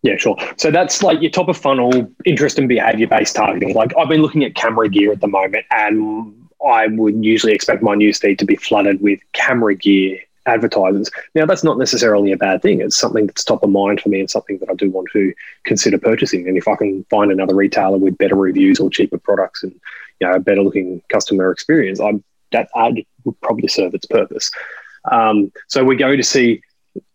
Yeah, 0.01 0.17
sure. 0.17 0.37
So 0.57 0.71
that's 0.71 1.03
like 1.03 1.21
your 1.21 1.29
top 1.29 1.49
of 1.49 1.57
funnel 1.57 2.11
interest 2.25 2.57
and 2.57 2.67
behavior 2.67 3.05
based 3.05 3.35
targeting. 3.35 3.75
Like 3.75 3.95
I've 3.95 4.09
been 4.09 4.23
looking 4.23 4.43
at 4.43 4.55
camera 4.55 4.89
gear 4.89 5.11
at 5.11 5.21
the 5.21 5.27
moment, 5.27 5.65
and 5.69 6.47
I 6.67 6.87
would 6.87 7.23
usually 7.23 7.53
expect 7.53 7.83
my 7.83 7.95
newsfeed 7.95 8.39
to 8.39 8.45
be 8.45 8.55
flooded 8.55 9.01
with 9.01 9.19
camera 9.33 9.75
gear 9.75 10.19
advertisers. 10.47 11.11
Now, 11.35 11.45
that's 11.45 11.63
not 11.63 11.77
necessarily 11.77 12.31
a 12.31 12.37
bad 12.37 12.63
thing. 12.63 12.81
It's 12.81 12.97
something 12.97 13.27
that's 13.27 13.43
top 13.43 13.63
of 13.63 13.69
mind 13.69 14.01
for 14.01 14.09
me 14.09 14.19
and 14.19 14.29
something 14.29 14.57
that 14.59 14.69
I 14.69 14.73
do 14.73 14.89
want 14.89 15.09
to 15.13 15.33
consider 15.63 15.97
purchasing. 15.99 16.47
And 16.47 16.57
if 16.57 16.67
I 16.67 16.75
can 16.75 17.03
find 17.09 17.31
another 17.31 17.55
retailer 17.55 17.97
with 17.97 18.17
better 18.17 18.35
reviews 18.35 18.79
or 18.79 18.89
cheaper 18.89 19.17
products 19.17 19.63
and 19.63 19.79
you 20.19 20.27
know 20.27 20.33
a 20.35 20.39
better 20.39 20.61
looking 20.61 21.01
customer 21.11 21.51
experience, 21.51 21.99
I 21.99 22.13
that 22.51 22.69
ad 22.75 22.97
would 23.23 23.39
probably 23.41 23.67
serve 23.67 23.93
its 23.93 24.05
purpose. 24.05 24.49
Um, 25.11 25.51
so 25.67 25.83
we're 25.83 25.97
going 25.97 26.17
to 26.17 26.23
see 26.23 26.61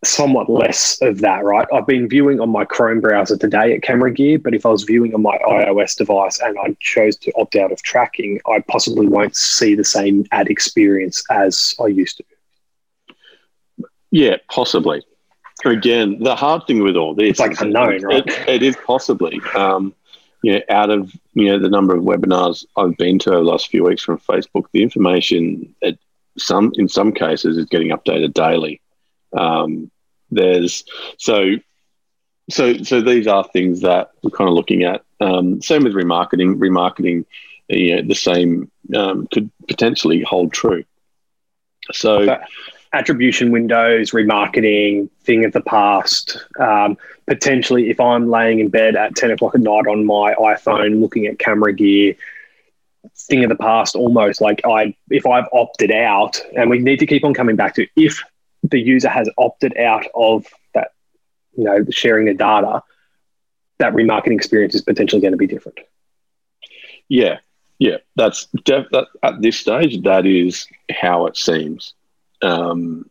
somewhat 0.04 0.50
less 0.50 1.00
of 1.00 1.20
that, 1.20 1.42
right? 1.44 1.66
I've 1.72 1.86
been 1.86 2.08
viewing 2.08 2.40
on 2.40 2.50
my 2.50 2.64
Chrome 2.64 3.00
browser 3.00 3.36
today 3.36 3.74
at 3.74 3.82
camera 3.82 4.12
gear, 4.12 4.38
but 4.38 4.54
if 4.54 4.66
I 4.66 4.68
was 4.68 4.82
viewing 4.84 5.14
on 5.14 5.22
my 5.22 5.38
iOS 5.38 5.96
device 5.96 6.38
and 6.40 6.58
I 6.58 6.76
chose 6.80 7.16
to 7.18 7.32
opt 7.36 7.56
out 7.56 7.72
of 7.72 7.82
tracking, 7.82 8.40
I 8.46 8.60
possibly 8.68 9.06
won't 9.06 9.34
see 9.36 9.74
the 9.74 9.84
same 9.84 10.26
ad 10.32 10.48
experience 10.48 11.22
as 11.30 11.74
I 11.82 11.86
used 11.86 12.18
to. 12.18 12.24
Yeah, 14.10 14.36
possibly. 14.50 15.02
Again, 15.64 16.22
the 16.22 16.34
hard 16.34 16.66
thing 16.66 16.82
with 16.82 16.96
all 16.96 17.14
this 17.14 17.30
It's 17.30 17.40
like 17.40 17.60
unknown, 17.60 17.94
it- 17.94 18.02
right? 18.02 18.26
It, 18.26 18.48
it 18.48 18.62
is 18.62 18.76
possibly. 18.84 19.40
Um, 19.54 19.94
you 20.42 20.54
know, 20.54 20.60
out 20.68 20.90
of 20.90 21.12
you 21.34 21.46
know 21.46 21.58
the 21.58 21.68
number 21.68 21.94
of 21.94 22.02
webinars 22.02 22.64
I've 22.76 22.96
been 22.96 23.18
to 23.20 23.30
over 23.30 23.44
the 23.44 23.50
last 23.50 23.68
few 23.68 23.84
weeks 23.84 24.02
from 24.02 24.18
Facebook, 24.18 24.66
the 24.72 24.82
information 24.82 25.74
at 25.82 25.98
some 26.38 26.72
in 26.76 26.88
some 26.88 27.12
cases 27.12 27.56
is 27.56 27.66
getting 27.66 27.88
updated 27.88 28.32
daily. 28.34 28.80
Um, 29.32 29.90
there's 30.30 30.84
so 31.18 31.56
so 32.48 32.82
so 32.82 33.00
these 33.00 33.26
are 33.26 33.44
things 33.44 33.80
that 33.82 34.12
we're 34.22 34.30
kind 34.30 34.48
of 34.48 34.54
looking 34.54 34.84
at. 34.84 35.02
Um, 35.20 35.60
same 35.60 35.84
with 35.84 35.94
remarketing. 35.94 36.56
Remarketing, 36.56 37.26
you 37.68 37.96
know, 37.96 38.08
the 38.08 38.14
same 38.14 38.70
um, 38.96 39.26
could 39.32 39.50
potentially 39.68 40.22
hold 40.22 40.52
true. 40.52 40.84
So. 41.92 42.18
Okay. 42.20 42.38
Attribution 42.92 43.52
windows, 43.52 44.10
remarketing, 44.10 45.08
thing 45.22 45.44
of 45.44 45.52
the 45.52 45.60
past. 45.60 46.38
Um, 46.58 46.98
potentially, 47.26 47.90
if 47.90 48.00
I'm 48.00 48.28
laying 48.28 48.58
in 48.58 48.68
bed 48.68 48.96
at 48.96 49.14
10 49.14 49.30
o'clock 49.30 49.54
at 49.54 49.60
night 49.60 49.86
on 49.86 50.04
my 50.04 50.34
iPhone 50.34 51.00
looking 51.00 51.26
at 51.26 51.38
camera 51.38 51.72
gear, 51.72 52.14
thing 53.16 53.44
of 53.44 53.48
the 53.48 53.56
past 53.56 53.96
almost 53.96 54.42
like 54.42 54.60
I 54.66 54.94
if 55.08 55.26
I've 55.26 55.46
opted 55.52 55.90
out 55.90 56.40
and 56.54 56.68
we 56.68 56.78
need 56.78 56.98
to 56.98 57.06
keep 57.06 57.24
on 57.24 57.32
coming 57.32 57.56
back 57.56 57.74
to 57.76 57.86
if 57.96 58.22
the 58.62 58.78
user 58.78 59.08
has 59.08 59.28
opted 59.38 59.76
out 59.78 60.04
of 60.14 60.44
that 60.74 60.92
you 61.56 61.64
know 61.64 61.82
sharing 61.90 62.26
the 62.26 62.34
data 62.34 62.82
that 63.78 63.94
remarketing 63.94 64.34
experience 64.34 64.74
is 64.74 64.82
potentially 64.82 65.22
going 65.22 65.32
to 65.32 65.38
be 65.38 65.46
different 65.46 65.80
Yeah, 67.10 67.38
yeah, 67.80 67.96
that's 68.14 68.46
def- 68.64 68.90
that, 68.92 69.08
at 69.22 69.42
this 69.42 69.58
stage. 69.58 70.02
That 70.02 70.26
is 70.26 70.66
how 70.90 71.26
it 71.26 71.36
seems. 71.36 71.94
Um, 72.42 73.08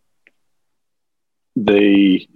the 1.55 2.27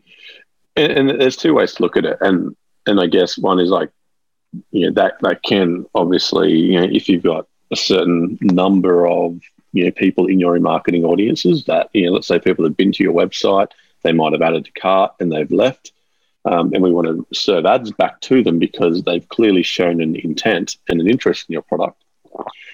and, 0.76 0.92
and 0.92 1.22
there's 1.22 1.38
two 1.38 1.54
ways 1.54 1.74
to 1.74 1.84
look 1.84 1.98
at 1.98 2.06
it, 2.06 2.18
and 2.22 2.56
and 2.86 3.00
I 3.00 3.08
guess 3.08 3.38
one 3.38 3.60
is 3.60 3.70
like, 3.70 3.92
you 4.72 4.88
know, 4.88 4.94
that 4.94 5.20
that 5.22 5.44
can 5.44 5.86
obviously, 5.96 6.52
you 6.54 6.80
know, 6.80 6.88
if 6.92 7.10
you've 7.10 7.24
got 7.24 7.48
a 7.72 7.76
certain 7.76 8.38
number 8.42 9.08
of 9.08 9.40
you 9.72 9.86
know 9.86 9.92
people 9.92 10.28
in 10.28 10.40
your 10.40 10.58
remarketing 10.58 11.04
audiences 11.04 11.66
that 11.66 11.90
you 11.94 12.06
know, 12.06 12.14
let's 12.14 12.28
say 12.28 12.40
people 12.40 12.66
have 12.66 12.78
been 12.78 12.92
to 12.92 13.04
your 13.04 13.14
website, 13.14 13.70
they 14.04 14.12
might 14.12 14.34
have 14.34 14.42
added 14.42 14.66
to 14.66 14.72
cart 14.72 15.14
and 15.20 15.32
they've 15.32 15.52
left. 15.52 15.92
Um, 16.46 16.74
and 16.74 16.84
we 16.84 16.92
want 16.92 17.08
to 17.08 17.26
serve 17.34 17.66
ads 17.66 17.92
back 17.92 18.20
to 18.22 18.44
them 18.44 18.60
because 18.60 19.04
they've 19.04 19.28
clearly 19.30 19.64
shown 19.64 20.02
an 20.02 20.18
intent 20.18 20.76
and 20.90 21.00
an 21.00 21.10
interest 21.10 21.46
in 21.48 21.54
your 21.54 21.62
product. 21.62 22.04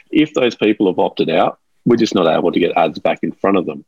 If 0.10 0.34
those 0.34 0.56
people 0.56 0.88
have 0.88 0.98
opted 0.98 1.30
out, 1.30 1.60
we're 1.86 1.98
just 1.98 2.16
not 2.16 2.26
able 2.26 2.52
to 2.52 2.60
get 2.60 2.76
ads 2.76 2.98
back 2.98 3.20
in 3.22 3.32
front 3.32 3.58
of 3.58 3.68
them. 3.68 3.86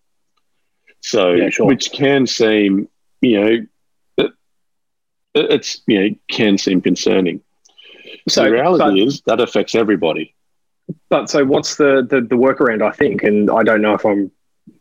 So, 1.02 1.34
Yeah, 1.34 1.50
sure. 1.50 1.66
which 1.68 1.92
can 1.92 2.26
seem, 2.28 2.88
you 3.22 3.42
know, 3.42 3.66
it, 4.18 4.32
it's 5.34 5.82
you 5.88 6.00
know 6.10 6.16
can 6.30 6.58
seem 6.58 6.82
concerning. 6.82 7.42
so 8.30 8.44
the 8.46 8.52
reality 8.52 8.84
but- 9.02 9.08
is 9.08 9.22
that 9.26 9.40
affects 9.40 9.76
everybody. 9.76 10.34
but 11.10 11.30
so 11.30 11.44
what's 11.46 11.76
the, 11.76 12.06
the 12.10 12.22
the 12.22 12.36
workaround? 12.36 12.82
I 12.82 12.92
think, 12.92 13.24
and 13.24 13.50
I 13.50 13.64
don't 13.64 13.82
know 13.82 13.94
if 13.94 14.06
I'm 14.06 14.32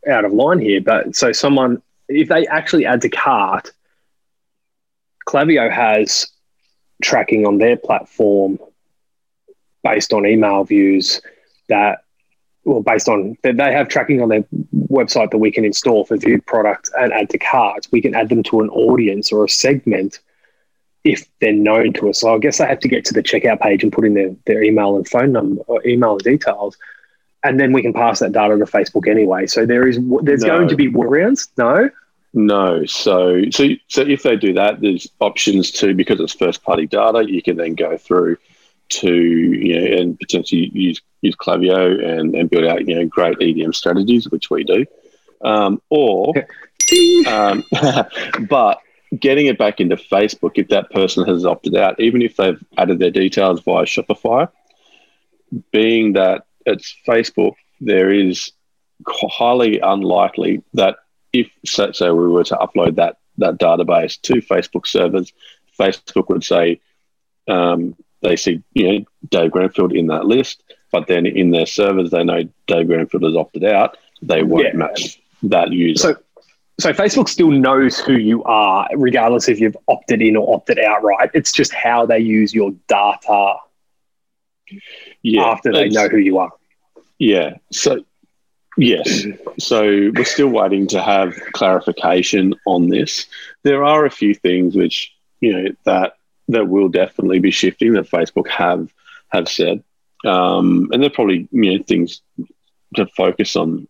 out 0.09 0.25
of 0.25 0.31
line 0.33 0.59
here, 0.59 0.81
but 0.81 1.15
so 1.15 1.31
someone 1.31 1.81
if 2.07 2.27
they 2.27 2.45
actually 2.47 2.85
add 2.85 3.01
to 3.03 3.09
cart, 3.09 3.71
Klaviyo 5.27 5.71
has 5.71 6.27
tracking 7.01 7.45
on 7.47 7.57
their 7.57 7.77
platform 7.77 8.59
based 9.83 10.13
on 10.13 10.25
email 10.25 10.63
views 10.63 11.21
that 11.69 12.03
well 12.63 12.81
based 12.81 13.07
on 13.07 13.37
they 13.43 13.73
have 13.73 13.87
tracking 13.87 14.21
on 14.21 14.29
their 14.29 14.43
website 14.89 15.31
that 15.31 15.37
we 15.37 15.51
can 15.51 15.65
install 15.65 16.05
for 16.05 16.17
view 16.17 16.41
product 16.41 16.89
and 16.97 17.11
add 17.13 17.29
to 17.29 17.37
carts 17.37 17.91
we 17.91 18.01
can 18.01 18.15
add 18.15 18.29
them 18.29 18.43
to 18.43 18.61
an 18.61 18.69
audience 18.69 19.31
or 19.31 19.43
a 19.43 19.49
segment 19.49 20.19
if 21.03 21.27
they're 21.39 21.53
known 21.53 21.93
to 21.93 22.09
us 22.09 22.19
so 22.19 22.35
i 22.35 22.37
guess 22.37 22.57
they 22.57 22.67
have 22.67 22.79
to 22.79 22.87
get 22.87 23.05
to 23.05 23.13
the 23.13 23.23
checkout 23.23 23.59
page 23.59 23.83
and 23.83 23.91
put 23.91 24.05
in 24.05 24.13
their, 24.13 24.35
their 24.45 24.63
email 24.63 24.95
and 24.95 25.07
phone 25.07 25.31
number 25.31 25.61
or 25.63 25.85
email 25.87 26.17
details 26.17 26.77
and 27.43 27.59
then 27.59 27.73
we 27.73 27.81
can 27.81 27.93
pass 27.93 28.19
that 28.19 28.31
data 28.31 28.57
to 28.57 28.65
facebook 28.65 29.07
anyway 29.07 29.47
so 29.47 29.65
there 29.65 29.87
is 29.87 29.99
there's 30.23 30.43
no. 30.43 30.57
going 30.57 30.67
to 30.67 30.75
be 30.75 30.89
workarounds 30.91 31.47
no 31.57 31.89
no. 32.33 32.85
So, 32.85 33.43
so, 33.51 33.67
so 33.87 34.01
if 34.03 34.23
they 34.23 34.37
do 34.37 34.53
that, 34.53 34.79
there's 34.79 35.07
options 35.19 35.69
to 35.71 35.93
because 35.93 36.19
it's 36.19 36.33
first 36.33 36.63
party 36.63 36.87
data. 36.87 37.29
You 37.29 37.41
can 37.41 37.57
then 37.57 37.75
go 37.75 37.97
through 37.97 38.37
to 38.89 39.13
you 39.13 39.79
know 39.79 39.97
and 39.97 40.19
potentially 40.19 40.69
use 40.73 41.01
use 41.21 41.35
Klaviyo 41.35 42.03
and, 42.03 42.35
and 42.35 42.49
build 42.49 42.65
out 42.65 42.87
you 42.87 42.95
know 42.95 43.05
great 43.05 43.37
EDM 43.39 43.73
strategies, 43.73 44.29
which 44.29 44.49
we 44.49 44.63
do. 44.63 44.85
Um, 45.41 45.81
or, 45.89 46.33
um, 47.27 47.63
but 48.49 48.79
getting 49.19 49.47
it 49.47 49.57
back 49.57 49.79
into 49.79 49.95
Facebook 49.95 50.53
if 50.55 50.69
that 50.69 50.89
person 50.91 51.25
has 51.25 51.45
opted 51.45 51.75
out, 51.75 51.99
even 51.99 52.21
if 52.21 52.37
they've 52.37 52.63
added 52.77 52.99
their 52.99 53.11
details 53.11 53.61
via 53.61 53.83
Shopify, 53.83 54.49
being 55.71 56.13
that 56.13 56.45
it's 56.65 56.95
Facebook, 57.07 57.53
there 57.79 58.11
is 58.11 58.51
highly 59.07 59.79
unlikely 59.79 60.63
that 60.73 60.97
if 61.33 61.49
so, 61.65 61.91
so 61.91 62.15
we 62.15 62.27
were 62.27 62.43
to 62.43 62.55
upload 62.55 62.95
that 62.95 63.17
that 63.37 63.57
database 63.57 64.19
to 64.21 64.35
Facebook 64.35 64.85
servers, 64.85 65.33
Facebook 65.79 66.29
would 66.29 66.43
say 66.43 66.79
um, 67.47 67.95
they 68.21 68.35
see 68.35 68.61
you 68.73 68.87
know 68.87 69.05
Dave 69.29 69.51
Granfield 69.51 69.97
in 69.97 70.07
that 70.07 70.25
list, 70.25 70.63
but 70.91 71.07
then 71.07 71.25
in 71.25 71.51
their 71.51 71.65
servers 71.65 72.11
they 72.11 72.23
know 72.23 72.43
Dave 72.67 72.87
Granfield 72.87 73.25
has 73.25 73.35
opted 73.35 73.63
out. 73.63 73.97
They 74.21 74.43
won't 74.43 74.65
yeah. 74.65 74.73
match 74.73 75.21
that 75.43 75.71
user. 75.71 76.15
So, 76.15 76.15
so 76.79 76.93
Facebook 76.93 77.29
still 77.29 77.51
knows 77.51 77.99
who 77.99 78.13
you 78.13 78.43
are, 78.43 78.87
regardless 78.95 79.49
if 79.49 79.59
you've 79.59 79.77
opted 79.87 80.21
in 80.21 80.35
or 80.35 80.55
opted 80.55 80.79
out. 80.79 81.03
Right? 81.03 81.29
It's 81.33 81.51
just 81.51 81.73
how 81.73 82.05
they 82.05 82.19
use 82.19 82.53
your 82.53 82.71
data. 82.87 83.55
Yeah, 85.21 85.43
after 85.43 85.71
they 85.71 85.89
know 85.89 86.07
who 86.07 86.17
you 86.17 86.37
are. 86.37 86.51
Yeah. 87.19 87.57
So 87.71 88.03
Yes. 88.77 89.25
So 89.59 90.11
we're 90.15 90.25
still 90.25 90.47
waiting 90.47 90.87
to 90.87 91.01
have 91.01 91.35
clarification 91.53 92.55
on 92.65 92.89
this. 92.89 93.27
There 93.63 93.83
are 93.83 94.05
a 94.05 94.11
few 94.11 94.33
things 94.33 94.75
which, 94.75 95.13
you 95.41 95.53
know, 95.53 95.69
that 95.85 96.13
that 96.47 96.67
will 96.67 96.89
definitely 96.89 97.39
be 97.39 97.51
shifting 97.51 97.93
that 97.93 98.09
Facebook 98.09 98.47
have 98.47 98.91
have 99.29 99.47
said. 99.49 99.83
Um, 100.25 100.89
and 100.91 101.01
they're 101.01 101.09
probably 101.09 101.47
you 101.51 101.77
know 101.77 101.83
things 101.83 102.21
to 102.95 103.07
focus 103.07 103.55
on 103.55 103.87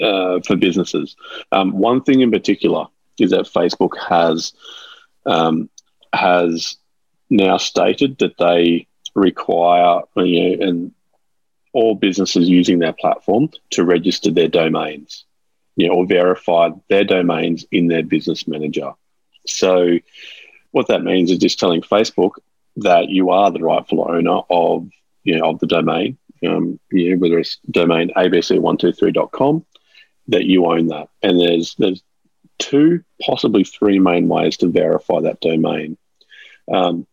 uh, 0.00 0.40
for 0.46 0.56
businesses. 0.56 1.16
Um, 1.52 1.72
one 1.72 2.02
thing 2.02 2.20
in 2.20 2.30
particular 2.30 2.86
is 3.18 3.30
that 3.30 3.46
Facebook 3.46 3.96
has 3.98 4.52
um, 5.26 5.68
has 6.12 6.76
now 7.28 7.56
stated 7.56 8.18
that 8.18 8.36
they 8.38 8.86
require 9.14 10.02
you 10.16 10.56
know, 10.56 10.66
and 10.66 10.92
all 11.72 11.94
businesses 11.94 12.48
using 12.48 12.78
their 12.78 12.92
platform 12.92 13.48
to 13.70 13.84
register 13.84 14.30
their 14.30 14.48
domains, 14.48 15.24
you 15.76 15.86
know, 15.86 15.94
or 15.94 16.06
verify 16.06 16.70
their 16.88 17.04
domains 17.04 17.64
in 17.70 17.86
their 17.86 18.02
business 18.02 18.48
manager. 18.48 18.92
So, 19.46 19.98
what 20.72 20.88
that 20.88 21.02
means 21.02 21.30
is 21.30 21.38
just 21.38 21.58
telling 21.58 21.82
Facebook 21.82 22.32
that 22.76 23.08
you 23.08 23.30
are 23.30 23.50
the 23.50 23.60
rightful 23.60 24.06
owner 24.08 24.40
of 24.48 24.88
you 25.24 25.38
know 25.38 25.50
of 25.50 25.58
the 25.58 25.66
domain, 25.66 26.18
um, 26.46 26.78
you 26.90 27.10
know, 27.10 27.20
whether 27.20 27.38
it's 27.38 27.58
domain 27.70 28.10
abc123.com, 28.16 29.64
that 30.28 30.44
you 30.44 30.66
own 30.66 30.88
that. 30.88 31.08
And 31.22 31.40
there's 31.40 31.74
there's 31.76 32.02
two, 32.58 33.02
possibly 33.20 33.64
three 33.64 33.98
main 33.98 34.28
ways 34.28 34.56
to 34.58 34.68
verify 34.68 35.20
that 35.20 35.40
domain. 35.40 35.96
Um, 36.72 37.06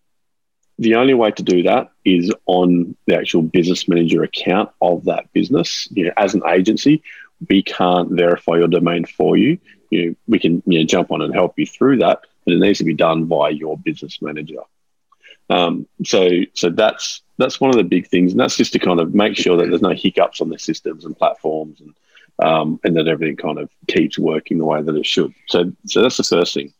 the 0.79 0.95
only 0.95 1.15
way 1.15 1.31
to 1.31 1.43
do 1.43 1.63
that 1.63 1.91
is 2.05 2.31
on 2.45 2.95
the 3.07 3.17
actual 3.17 3.41
business 3.41 3.87
manager 3.87 4.23
account 4.23 4.69
of 4.81 5.05
that 5.05 5.31
business. 5.33 5.87
You 5.91 6.05
know, 6.05 6.11
as 6.17 6.35
an 6.35 6.43
agency, 6.47 7.01
we 7.49 7.63
can't 7.63 8.11
verify 8.11 8.57
your 8.57 8.67
domain 8.67 9.05
for 9.05 9.37
you. 9.37 9.57
You 9.89 10.05
know, 10.05 10.15
we 10.27 10.39
can 10.39 10.61
you 10.67 10.79
know, 10.79 10.85
jump 10.85 11.11
on 11.11 11.21
and 11.21 11.33
help 11.33 11.57
you 11.57 11.65
through 11.65 11.97
that, 11.99 12.21
but 12.45 12.53
it 12.53 12.59
needs 12.59 12.77
to 12.79 12.85
be 12.85 12.93
done 12.93 13.25
by 13.25 13.49
your 13.49 13.77
business 13.77 14.21
manager. 14.21 14.61
Um, 15.49 15.87
so, 16.03 16.29
so 16.53 16.69
that's 16.69 17.21
that's 17.37 17.61
one 17.61 17.69
of 17.69 17.77
the 17.77 17.83
big 17.83 18.07
things, 18.07 18.31
and 18.31 18.39
that's 18.39 18.57
just 18.57 18.73
to 18.73 18.79
kind 18.79 18.99
of 18.99 19.13
make 19.13 19.37
sure 19.37 19.57
that 19.57 19.69
there's 19.69 19.81
no 19.81 19.93
hiccups 19.93 20.41
on 20.41 20.49
the 20.49 20.59
systems 20.59 21.05
and 21.05 21.17
platforms, 21.17 21.81
and 21.81 21.93
um, 22.39 22.79
and 22.83 22.95
that 22.97 23.07
everything 23.07 23.37
kind 23.37 23.59
of 23.59 23.69
keeps 23.87 24.17
working 24.17 24.57
the 24.57 24.65
way 24.65 24.81
that 24.81 24.95
it 24.95 25.05
should. 25.05 25.33
So, 25.47 25.71
so 25.85 26.01
that's 26.01 26.17
the 26.17 26.23
first 26.23 26.53
thing. 26.53 26.73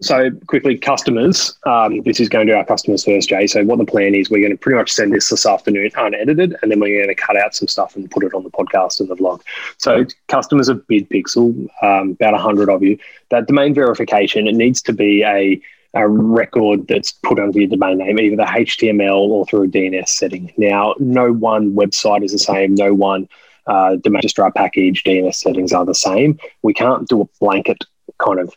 So 0.00 0.30
quickly, 0.46 0.78
customers. 0.78 1.58
Um, 1.66 2.02
this 2.02 2.20
is 2.20 2.28
going 2.28 2.46
to 2.46 2.52
our 2.54 2.64
customers 2.64 3.04
first, 3.04 3.28
Jay. 3.28 3.48
So 3.48 3.64
what 3.64 3.78
the 3.78 3.84
plan 3.84 4.14
is, 4.14 4.30
we're 4.30 4.40
going 4.40 4.52
to 4.52 4.56
pretty 4.56 4.78
much 4.78 4.92
send 4.92 5.12
this 5.12 5.28
this 5.28 5.44
afternoon 5.44 5.90
unedited, 5.96 6.56
and 6.62 6.70
then 6.70 6.78
we're 6.78 7.04
going 7.04 7.14
to 7.14 7.20
cut 7.20 7.36
out 7.36 7.54
some 7.54 7.66
stuff 7.66 7.96
and 7.96 8.08
put 8.08 8.22
it 8.22 8.32
on 8.32 8.44
the 8.44 8.50
podcast 8.50 9.00
and 9.00 9.08
the 9.08 9.16
vlog. 9.16 9.42
So 9.78 10.04
customers 10.28 10.68
of 10.68 10.86
BidPixel, 10.86 11.68
um, 11.82 12.10
about 12.10 12.38
hundred 12.40 12.68
of 12.70 12.82
you, 12.82 12.96
that 13.30 13.48
domain 13.48 13.74
verification 13.74 14.46
it 14.46 14.54
needs 14.54 14.80
to 14.82 14.92
be 14.92 15.24
a 15.24 15.60
a 15.94 16.08
record 16.08 16.86
that's 16.86 17.12
put 17.12 17.38
under 17.38 17.58
your 17.58 17.68
domain 17.68 17.98
name, 17.98 18.20
either 18.20 18.36
the 18.36 18.42
HTML 18.42 19.28
or 19.28 19.46
through 19.46 19.64
a 19.64 19.68
DNS 19.68 20.08
setting. 20.08 20.52
Now, 20.56 20.94
no 20.98 21.32
one 21.32 21.74
website 21.74 22.24
is 22.24 22.32
the 22.32 22.38
same. 22.38 22.74
No 22.74 22.92
one 22.92 23.28
uh, 23.66 23.96
domain 23.96 24.18
registrar 24.18 24.52
package 24.52 25.02
DNS 25.04 25.34
settings 25.34 25.72
are 25.72 25.84
the 25.84 25.94
same. 25.94 26.38
We 26.62 26.74
can't 26.74 27.08
do 27.08 27.22
a 27.22 27.28
blanket 27.40 27.84
kind 28.18 28.38
of 28.38 28.54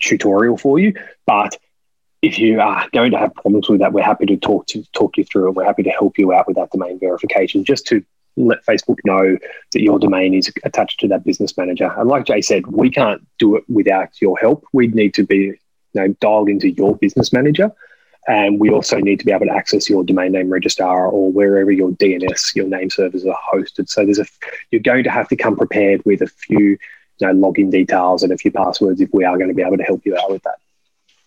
tutorial 0.00 0.56
for 0.56 0.78
you. 0.78 0.94
But 1.26 1.58
if 2.22 2.38
you 2.38 2.60
are 2.60 2.88
going 2.92 3.10
to 3.12 3.18
have 3.18 3.34
problems 3.34 3.68
with 3.68 3.80
that, 3.80 3.92
we're 3.92 4.02
happy 4.02 4.26
to 4.26 4.36
talk 4.36 4.66
to 4.68 4.84
talk 4.92 5.16
you 5.16 5.24
through 5.24 5.48
it. 5.48 5.54
We're 5.54 5.64
happy 5.64 5.82
to 5.82 5.90
help 5.90 6.18
you 6.18 6.32
out 6.32 6.46
with 6.46 6.56
that 6.56 6.70
domain 6.70 6.98
verification, 7.00 7.64
just 7.64 7.86
to 7.88 8.04
let 8.36 8.64
Facebook 8.64 8.98
know 9.04 9.36
that 9.72 9.82
your 9.82 9.98
domain 9.98 10.32
is 10.34 10.50
attached 10.64 11.00
to 11.00 11.08
that 11.08 11.24
business 11.24 11.56
manager. 11.58 11.92
And 11.96 12.08
like 12.08 12.26
Jay 12.26 12.40
said, 12.40 12.66
we 12.66 12.90
can't 12.90 13.26
do 13.38 13.56
it 13.56 13.64
without 13.68 14.20
your 14.20 14.38
help. 14.38 14.64
We'd 14.72 14.94
need 14.94 15.14
to 15.14 15.24
be 15.24 15.58
know, 16.00 16.08
dialed 16.20 16.48
into 16.48 16.70
your 16.70 16.96
business 16.96 17.32
manager. 17.32 17.72
And 18.28 18.60
we 18.60 18.70
also 18.70 18.98
need 18.98 19.18
to 19.18 19.24
be 19.24 19.32
able 19.32 19.46
to 19.46 19.52
access 19.52 19.90
your 19.90 20.04
domain 20.04 20.32
name 20.32 20.48
registrar 20.48 21.08
or 21.08 21.32
wherever 21.32 21.72
your 21.72 21.90
DNS, 21.90 22.54
your 22.54 22.68
name 22.68 22.88
servers 22.88 23.26
are 23.26 23.38
hosted. 23.52 23.88
So 23.88 24.04
there's 24.04 24.20
a, 24.20 24.26
you're 24.70 24.80
going 24.80 25.04
to 25.04 25.10
have 25.10 25.28
to 25.28 25.36
come 25.36 25.56
prepared 25.56 26.04
with 26.04 26.22
a 26.22 26.28
few 26.28 26.78
you 27.18 27.26
know, 27.26 27.34
login 27.34 27.70
details 27.70 28.22
and 28.22 28.32
a 28.32 28.36
few 28.36 28.52
passwords 28.52 29.00
if 29.00 29.10
we 29.12 29.24
are 29.24 29.36
going 29.36 29.48
to 29.48 29.54
be 29.54 29.62
able 29.62 29.76
to 29.76 29.82
help 29.82 30.06
you 30.06 30.16
out 30.16 30.30
with 30.30 30.42
that. 30.44 30.58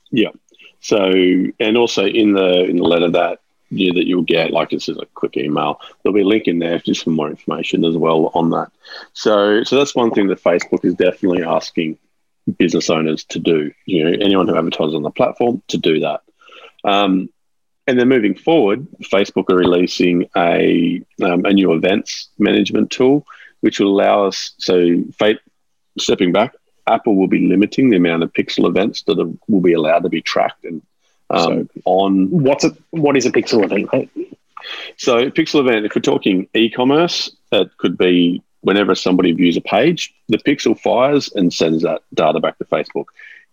Yeah. 0.10 0.32
So, 0.80 1.12
and 1.60 1.78
also 1.78 2.06
in 2.06 2.34
the 2.34 2.64
in 2.66 2.78
the 2.78 2.84
letter 2.84 3.10
that 3.12 3.40
you 3.70 3.94
that 3.94 4.06
you'll 4.06 4.22
get, 4.22 4.52
like 4.52 4.70
this 4.70 4.88
is 4.88 4.98
a 4.98 5.06
quick 5.16 5.36
email, 5.36 5.82
there'll 6.04 6.14
be 6.14 6.22
a 6.22 6.26
link 6.26 6.48
in 6.48 6.60
there 6.60 6.80
just 6.80 7.04
for 7.04 7.10
more 7.10 7.30
information 7.30 7.84
as 7.84 7.98
well 7.98 8.32
on 8.34 8.52
that. 8.52 8.72
So, 9.14 9.64
so 9.64 9.78
that's 9.78 9.96
one 9.96 10.12
thing 10.12 10.28
that 10.28 10.44
Facebook 10.44 10.86
is 10.86 10.94
definitely 10.94 11.44
asking 11.44 11.98
business 12.58 12.90
owners 12.90 13.24
to 13.26 13.40
do. 13.40 13.72
You 13.86 14.04
know, 14.04 14.18
anyone 14.22 14.48
who 14.48 14.58
advertises 14.58 14.96
on 14.96 15.04
the 15.04 15.12
platform 15.12 15.62
to 15.70 15.78
do 15.78 16.00
that. 16.02 16.22
Um, 16.84 17.30
and 17.88 18.00
then 18.00 18.10
moving 18.10 18.36
forward, 18.36 18.88
Facebook 19.04 19.50
are 19.50 19.58
releasing 19.58 20.28
a 20.36 21.02
um, 21.24 21.46
a 21.46 21.54
new 21.54 21.74
events 21.74 22.30
management 22.40 22.90
tool, 22.90 23.26
which 23.62 23.80
will 23.80 23.90
allow 23.90 24.26
us. 24.26 24.54
So, 24.58 25.04
fate, 25.18 25.40
stepping 25.98 26.32
back, 26.32 26.56
Apple 26.88 27.16
will 27.16 27.28
be 27.28 27.48
limiting 27.48 27.90
the 27.90 27.98
amount 27.98 28.24
of 28.24 28.34
pixel 28.34 28.68
events 28.68 29.04
that 29.04 29.20
are, 29.20 29.32
will 29.48 29.62
be 29.62 29.74
allowed 29.74 30.00
to 30.00 30.10
be 30.10 30.22
tracked 30.22 30.66
and 30.66 30.82
um, 31.30 31.70
so 31.74 31.82
on. 31.86 32.30
What's 32.30 32.64
a 32.64 32.76
what 32.92 33.18
is 33.18 33.26
a 33.26 33.32
pixel 33.32 33.64
event? 33.64 33.90
Mate? 33.94 34.40
So, 34.98 35.30
pixel 35.30 35.60
event. 35.60 35.86
If 35.86 35.96
we're 35.96 36.02
talking 36.02 36.48
e-commerce, 36.56 37.36
it 37.52 37.70
could 37.78 38.00
be 38.00 38.42
whenever 38.66 38.96
somebody 38.96 39.32
views 39.32 39.56
a 39.58 39.62
page, 39.62 40.14
the 40.28 40.40
pixel 40.40 40.78
fires 40.78 41.32
and 41.34 41.54
sends 41.54 41.84
that 41.84 42.02
data 42.14 42.40
back 42.40 42.58
to 42.58 42.66
Facebook. 42.66 43.06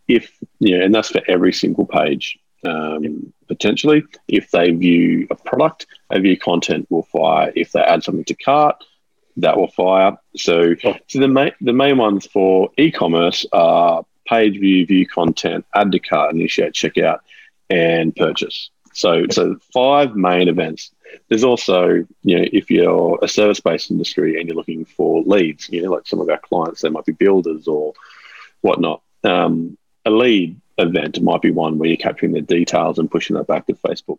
If 0.09 0.37
you 0.59 0.77
know, 0.77 0.85
and 0.85 0.95
that's 0.95 1.11
for 1.11 1.23
every 1.29 1.53
single 1.53 1.87
page. 1.87 2.39
Um, 2.65 3.33
potentially, 3.49 4.05
if 4.29 4.51
they 4.53 4.71
view 4.71 5.27
a 5.31 5.35
product, 5.35 5.87
a 6.11 6.21
view 6.21 6.37
content 6.39 6.87
will 6.91 7.03
fire. 7.03 7.53
If 7.55 7.73
they 7.73 7.81
add 7.81 8.05
something 8.05 8.25
to 8.25 8.35
cart, 8.35 8.77
that 9.37 9.57
will 9.57 9.69
fire. 9.69 10.17
So, 10.37 10.75
so 10.81 10.99
the 11.15 11.29
main 11.29 11.53
the 11.61 11.73
main 11.73 11.99
ones 11.99 12.27
for 12.27 12.71
e-commerce 12.79 13.45
are 13.53 14.05
page 14.27 14.59
view, 14.59 14.87
view 14.87 15.07
content, 15.07 15.67
add 15.75 15.93
to 15.93 15.99
cart, 15.99 16.35
initiate 16.35 16.73
checkout, 16.73 17.19
and 17.69 18.15
purchase. 18.17 18.71
So, 18.95 19.27
so 19.31 19.57
five 19.73 20.17
main 20.17 20.49
events. 20.49 20.91
There's 21.29 21.45
also, 21.45 22.07
you 22.23 22.39
know, 22.39 22.45
if 22.53 22.71
you're 22.71 23.19
a 23.23 23.29
service 23.29 23.61
based 23.61 23.91
industry 23.91 24.39
and 24.39 24.49
you're 24.49 24.57
looking 24.57 24.85
for 24.85 25.23
leads, 25.23 25.69
you 25.69 25.83
know, 25.83 25.91
like 25.91 26.07
some 26.07 26.21
of 26.21 26.29
our 26.29 26.39
clients, 26.39 26.83
they 26.83 26.91
might 26.91 27.05
be 27.05 27.13
builders 27.13 27.69
or 27.69 27.95
whatnot. 28.61 29.03
Um, 29.25 29.77
a 30.05 30.11
lead 30.11 30.61
event 30.79 31.23
might 31.23 31.43
be 31.43 31.51
one 31.51 31.79
where 31.79 31.89
you're 31.89 31.97
capturing 31.97 32.33
their 32.33 32.43
details 32.43 32.99
and 32.99 33.11
pushing 33.11 33.37
that 33.37 33.47
back 33.47 33.67
to 33.67 33.75
Facebook. 33.75 34.19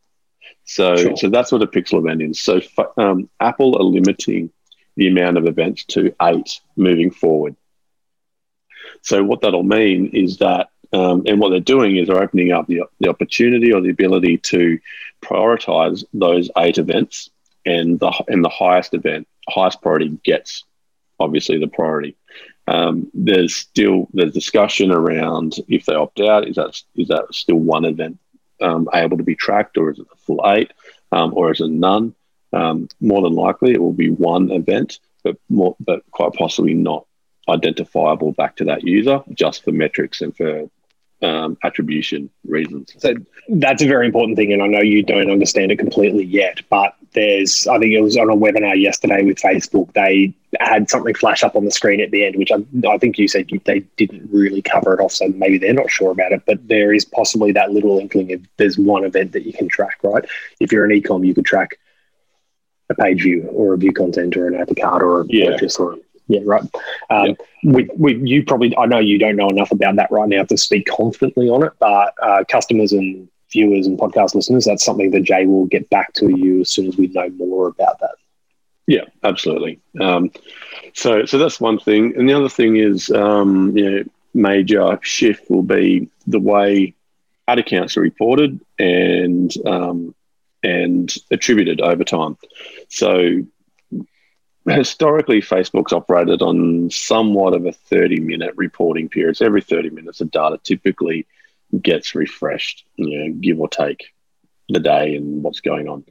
So, 0.65 0.95
sure. 0.95 1.17
so 1.17 1.29
that's 1.29 1.51
what 1.51 1.61
a 1.61 1.67
pixel 1.67 1.99
event 1.99 2.21
is. 2.21 2.41
So, 2.41 2.61
um, 2.97 3.29
Apple 3.39 3.77
are 3.77 3.83
limiting 3.83 4.51
the 4.95 5.07
amount 5.07 5.37
of 5.37 5.45
events 5.45 5.83
to 5.85 6.15
eight 6.21 6.61
moving 6.75 7.11
forward. 7.11 7.55
So, 9.01 9.23
what 9.23 9.41
that'll 9.41 9.63
mean 9.63 10.11
is 10.13 10.37
that, 10.37 10.69
um, 10.93 11.23
and 11.25 11.39
what 11.39 11.49
they're 11.49 11.59
doing 11.59 11.97
is 11.97 12.07
they're 12.07 12.21
opening 12.21 12.51
up 12.51 12.67
the, 12.67 12.83
the 12.99 13.09
opportunity 13.09 13.73
or 13.73 13.81
the 13.81 13.89
ability 13.89 14.37
to 14.37 14.79
prioritize 15.23 16.03
those 16.13 16.51
eight 16.57 16.77
events, 16.77 17.29
and 17.65 17.99
the 17.99 18.11
and 18.27 18.43
the 18.43 18.49
highest 18.49 18.93
event, 18.93 19.27
highest 19.49 19.81
priority 19.81 20.09
gets 20.23 20.63
obviously 21.19 21.57
the 21.59 21.67
priority. 21.67 22.15
Um, 22.67 23.09
there's 23.13 23.55
still 23.55 24.07
there's 24.13 24.33
discussion 24.33 24.91
around 24.91 25.55
if 25.67 25.85
they 25.85 25.95
opt 25.95 26.19
out, 26.19 26.47
is 26.47 26.55
that 26.55 26.79
is 26.95 27.07
that 27.07 27.27
still 27.31 27.57
one 27.57 27.85
event 27.85 28.19
um, 28.61 28.87
able 28.93 29.17
to 29.17 29.23
be 29.23 29.35
tracked, 29.35 29.77
or 29.77 29.91
is 29.91 29.99
it 29.99 30.07
the 30.09 30.15
full 30.17 30.41
eight, 30.45 30.71
um, 31.11 31.33
or 31.35 31.51
is 31.51 31.59
it 31.59 31.69
none? 31.69 32.13
Um, 32.53 32.87
more 33.01 33.23
than 33.23 33.33
likely, 33.33 33.71
it 33.71 33.81
will 33.81 33.93
be 33.93 34.11
one 34.11 34.51
event, 34.51 34.99
but 35.23 35.37
more, 35.49 35.75
but 35.79 36.03
quite 36.11 36.33
possibly 36.33 36.75
not 36.75 37.07
identifiable 37.49 38.31
back 38.31 38.57
to 38.57 38.65
that 38.65 38.83
user, 38.83 39.23
just 39.33 39.63
for 39.63 39.71
metrics 39.71 40.21
and 40.21 40.37
for 40.37 40.69
um, 41.23 41.57
attribution 41.63 42.29
reasons. 42.45 42.93
So 42.97 43.15
that's 43.49 43.81
a 43.81 43.87
very 43.87 44.05
important 44.05 44.37
thing, 44.37 44.53
and 44.53 44.61
I 44.61 44.67
know 44.67 44.81
you 44.81 45.03
don't 45.03 45.31
understand 45.31 45.71
it 45.71 45.79
completely 45.79 46.25
yet. 46.25 46.61
But 46.69 46.95
there's, 47.13 47.67
I 47.67 47.79
think 47.79 47.93
it 47.93 48.01
was 48.01 48.17
on 48.17 48.29
a 48.29 48.35
webinar 48.35 48.79
yesterday 48.79 49.23
with 49.23 49.37
Facebook. 49.37 49.93
They 49.93 50.33
had 50.59 50.89
something 50.89 51.13
flash 51.15 51.43
up 51.43 51.55
on 51.55 51.65
the 51.65 51.71
screen 51.71 52.01
at 52.01 52.11
the 52.11 52.25
end, 52.25 52.35
which 52.35 52.51
I, 52.51 52.57
I 52.87 52.97
think 52.97 53.17
you 53.17 53.27
said 53.27 53.49
they 53.65 53.79
didn't 53.97 54.29
really 54.31 54.61
cover 54.61 54.93
it 54.93 54.99
off, 54.99 55.13
so 55.13 55.27
maybe 55.29 55.57
they're 55.57 55.73
not 55.73 55.89
sure 55.89 56.11
about 56.11 56.31
it. 56.31 56.43
But 56.45 56.67
there 56.67 56.93
is 56.93 57.05
possibly 57.05 57.51
that 57.53 57.71
little 57.71 57.99
inkling 57.99 58.33
of 58.33 58.41
there's 58.57 58.77
one 58.77 59.05
event 59.05 59.31
that 59.31 59.45
you 59.45 59.53
can 59.53 59.69
track, 59.69 59.99
right? 60.03 60.25
If 60.59 60.71
you're 60.71 60.85
an 60.85 60.91
ecom, 60.91 61.25
you 61.25 61.33
could 61.33 61.45
track 61.45 61.79
a 62.89 62.95
page 62.95 63.23
view 63.23 63.47
or 63.51 63.73
a 63.73 63.77
view 63.77 63.93
content 63.93 64.35
or 64.35 64.47
an 64.47 64.55
add 64.55 64.75
card 64.79 65.01
or 65.01 65.21
a 65.21 65.25
yeah. 65.29 65.51
purchase 65.51 65.77
or 65.77 65.97
yeah, 66.33 66.41
right. 66.45 66.63
Um, 67.09 67.27
yep. 67.27 67.37
we, 67.63 67.89
we, 67.95 68.15
you 68.29 68.43
probably, 68.43 68.75
I 68.77 68.85
know 68.85 68.99
you 68.99 69.19
don't 69.19 69.35
know 69.35 69.49
enough 69.49 69.71
about 69.71 69.95
that 69.97 70.11
right 70.11 70.27
now 70.27 70.43
to 70.43 70.57
speak 70.57 70.87
confidently 70.87 71.47
on 71.47 71.63
it, 71.63 71.73
but 71.79 72.15
uh, 72.21 72.43
customers 72.49 72.91
and 72.91 73.29
viewers 73.51 73.85
and 73.85 73.99
podcast 73.99 74.33
listeners, 74.33 74.65
that's 74.65 74.83
something 74.83 75.11
that 75.11 75.23
Jay 75.23 75.45
will 75.45 75.65
get 75.65 75.89
back 75.89 76.13
to 76.13 76.29
you 76.35 76.61
as 76.61 76.71
soon 76.71 76.87
as 76.87 76.97
we 76.97 77.07
know 77.07 77.29
more 77.29 77.67
about 77.67 77.99
that. 77.99 78.15
Yeah, 78.87 79.05
absolutely. 79.23 79.79
Um, 80.01 80.31
so, 80.93 81.25
so 81.25 81.37
that's 81.37 81.61
one 81.61 81.79
thing, 81.79 82.15
and 82.17 82.27
the 82.27 82.33
other 82.33 82.49
thing 82.49 82.77
is, 82.77 83.09
um, 83.11 83.77
you 83.77 83.89
know, 83.89 84.03
major 84.33 84.99
shift 85.03 85.49
will 85.49 85.63
be 85.63 86.09
the 86.25 86.39
way 86.39 86.95
ad 87.47 87.59
accounts 87.59 87.95
are 87.95 88.01
reported 88.01 88.59
and 88.79 89.53
um, 89.67 90.15
and 90.63 91.13
attributed 91.29 91.81
over 91.81 92.03
time. 92.03 92.37
So 92.89 93.43
historically, 94.67 95.41
Facebook's 95.41 95.93
operated 95.93 96.41
on 96.41 96.89
somewhat 96.89 97.53
of 97.53 97.65
a 97.65 97.71
30 97.71 98.19
minute 98.19 98.53
reporting 98.55 99.09
period. 99.09 99.37
So 99.37 99.45
every 99.45 99.61
30 99.61 99.89
minutes 99.89 100.19
the 100.19 100.25
data 100.25 100.59
typically 100.63 101.27
gets 101.81 102.15
refreshed, 102.15 102.85
you 102.95 103.19
know, 103.19 103.33
give 103.33 103.59
or 103.59 103.67
take 103.67 104.13
the 104.69 104.79
day 104.79 105.15
and 105.15 105.43
what's 105.43 105.59
going 105.59 105.87
on. 105.87 106.05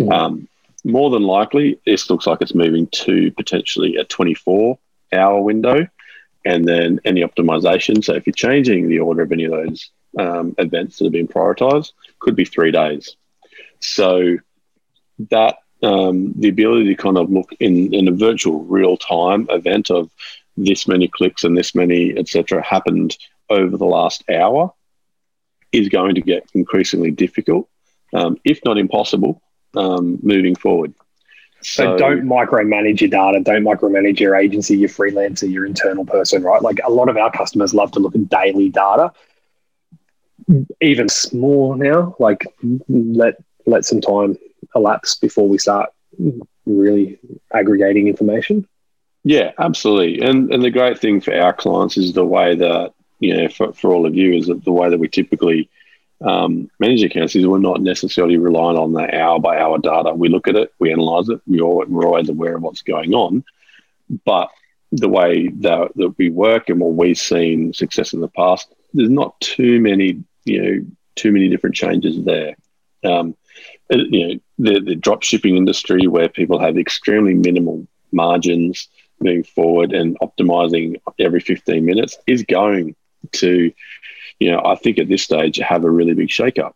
Mm-hmm. 0.00 0.12
Um, 0.12 0.48
more 0.84 1.10
than 1.10 1.22
likely, 1.22 1.80
this 1.84 2.08
looks 2.08 2.26
like 2.26 2.40
it's 2.40 2.54
moving 2.54 2.86
to 2.88 3.30
potentially 3.32 3.96
a 3.96 4.04
24 4.04 4.78
hour 5.12 5.40
window 5.40 5.86
and 6.44 6.66
then 6.66 7.00
any 7.04 7.22
optimization. 7.22 8.02
So 8.02 8.14
if 8.14 8.26
you're 8.26 8.32
changing 8.32 8.88
the 8.88 9.00
order 9.00 9.22
of 9.22 9.32
any 9.32 9.44
of 9.44 9.50
those 9.50 9.90
um, 10.18 10.54
events 10.58 10.98
that 10.98 11.04
have 11.04 11.12
been 11.12 11.28
prioritized, 11.28 11.92
could 12.20 12.36
be 12.36 12.44
three 12.44 12.70
days. 12.70 13.16
So 13.80 14.38
that 15.30 15.58
um, 15.82 16.32
the 16.36 16.48
ability 16.48 16.86
to 16.86 16.94
kind 16.94 17.18
of 17.18 17.30
look 17.30 17.50
in, 17.60 17.94
in 17.94 18.08
a 18.08 18.12
virtual 18.12 18.64
real 18.64 18.96
time 18.96 19.46
event 19.50 19.90
of 19.90 20.10
this 20.56 20.88
many 20.88 21.06
clicks 21.06 21.44
and 21.44 21.56
this 21.56 21.74
many 21.74 22.18
etc 22.18 22.60
happened 22.62 23.16
over 23.48 23.76
the 23.76 23.86
last 23.86 24.24
hour 24.30 24.72
is 25.72 25.88
going 25.88 26.14
to 26.14 26.20
get 26.20 26.48
increasingly 26.54 27.10
difficult, 27.10 27.68
um, 28.14 28.38
if 28.44 28.60
not 28.64 28.78
impossible, 28.78 29.42
um, 29.76 30.18
moving 30.22 30.54
forward. 30.54 30.94
So, 31.60 31.84
so, 31.84 31.98
don't 31.98 32.22
micromanage 32.22 33.00
your 33.00 33.10
data. 33.10 33.40
Don't 33.40 33.64
micromanage 33.64 34.20
your 34.20 34.36
agency, 34.36 34.76
your 34.78 34.88
freelancer, 34.88 35.50
your 35.50 35.66
internal 35.66 36.04
person, 36.04 36.42
right? 36.42 36.62
Like 36.62 36.78
a 36.84 36.90
lot 36.90 37.08
of 37.08 37.16
our 37.16 37.32
customers 37.32 37.74
love 37.74 37.90
to 37.92 37.98
look 37.98 38.14
at 38.14 38.28
daily 38.28 38.68
data. 38.68 39.12
Even 40.80 41.08
small 41.08 41.74
now, 41.74 42.14
like 42.18 42.46
let 42.88 43.34
let 43.66 43.84
some 43.84 44.00
time 44.00 44.38
elapse 44.74 45.16
before 45.16 45.48
we 45.48 45.58
start 45.58 45.90
really 46.66 47.18
aggregating 47.52 48.08
information? 48.08 48.66
Yeah, 49.24 49.52
absolutely. 49.58 50.20
And 50.26 50.52
and 50.52 50.62
the 50.62 50.70
great 50.70 50.98
thing 50.98 51.20
for 51.20 51.34
our 51.34 51.52
clients 51.52 51.96
is 51.96 52.12
the 52.12 52.24
way 52.24 52.54
that 52.56 52.92
you 53.20 53.36
know 53.36 53.48
for, 53.48 53.72
for 53.72 53.92
all 53.92 54.06
of 54.06 54.14
you 54.14 54.34
is 54.34 54.46
that 54.46 54.64
the 54.64 54.72
way 54.72 54.88
that 54.88 54.98
we 54.98 55.08
typically 55.08 55.68
um, 56.20 56.70
manage 56.78 57.02
accounts 57.02 57.36
is 57.36 57.46
we're 57.46 57.58
not 57.58 57.80
necessarily 57.80 58.38
relying 58.38 58.76
on 58.76 58.92
the 58.92 59.16
hour 59.16 59.38
by 59.38 59.58
hour 59.58 59.78
data. 59.78 60.14
We 60.14 60.28
look 60.28 60.48
at 60.48 60.56
it, 60.56 60.72
we 60.78 60.92
analyze 60.92 61.28
it, 61.28 61.40
we 61.46 61.60
all, 61.60 61.84
we're 61.86 62.06
always 62.06 62.28
aware 62.28 62.56
of 62.56 62.62
what's 62.62 62.82
going 62.82 63.14
on. 63.14 63.44
But 64.24 64.48
the 64.90 65.08
way 65.08 65.48
that, 65.48 65.92
that 65.96 66.14
we 66.18 66.30
work 66.30 66.70
and 66.70 66.80
what 66.80 66.94
we've 66.94 67.18
seen 67.18 67.72
success 67.72 68.12
in 68.14 68.20
the 68.20 68.28
past, 68.28 68.72
there's 68.94 69.10
not 69.10 69.38
too 69.40 69.80
many, 69.80 70.24
you 70.44 70.62
know, 70.62 70.86
too 71.14 71.30
many 71.30 71.48
different 71.48 71.76
changes 71.76 72.24
there. 72.24 72.56
Um, 73.04 73.36
you 73.90 74.28
know, 74.28 74.40
the, 74.58 74.80
the 74.80 74.94
drop 74.94 75.22
shipping 75.22 75.56
industry 75.56 76.06
where 76.06 76.28
people 76.28 76.58
have 76.58 76.78
extremely 76.78 77.34
minimal 77.34 77.86
margins 78.12 78.88
moving 79.20 79.44
forward 79.44 79.92
and 79.92 80.18
optimizing 80.20 81.00
every 81.18 81.40
15 81.40 81.84
minutes 81.84 82.18
is 82.26 82.42
going 82.44 82.94
to, 83.32 83.72
you 84.38 84.50
know, 84.50 84.62
I 84.64 84.76
think 84.76 84.98
at 84.98 85.08
this 85.08 85.22
stage 85.22 85.56
have 85.58 85.84
a 85.84 85.90
really 85.90 86.14
big 86.14 86.28
shakeup. 86.28 86.74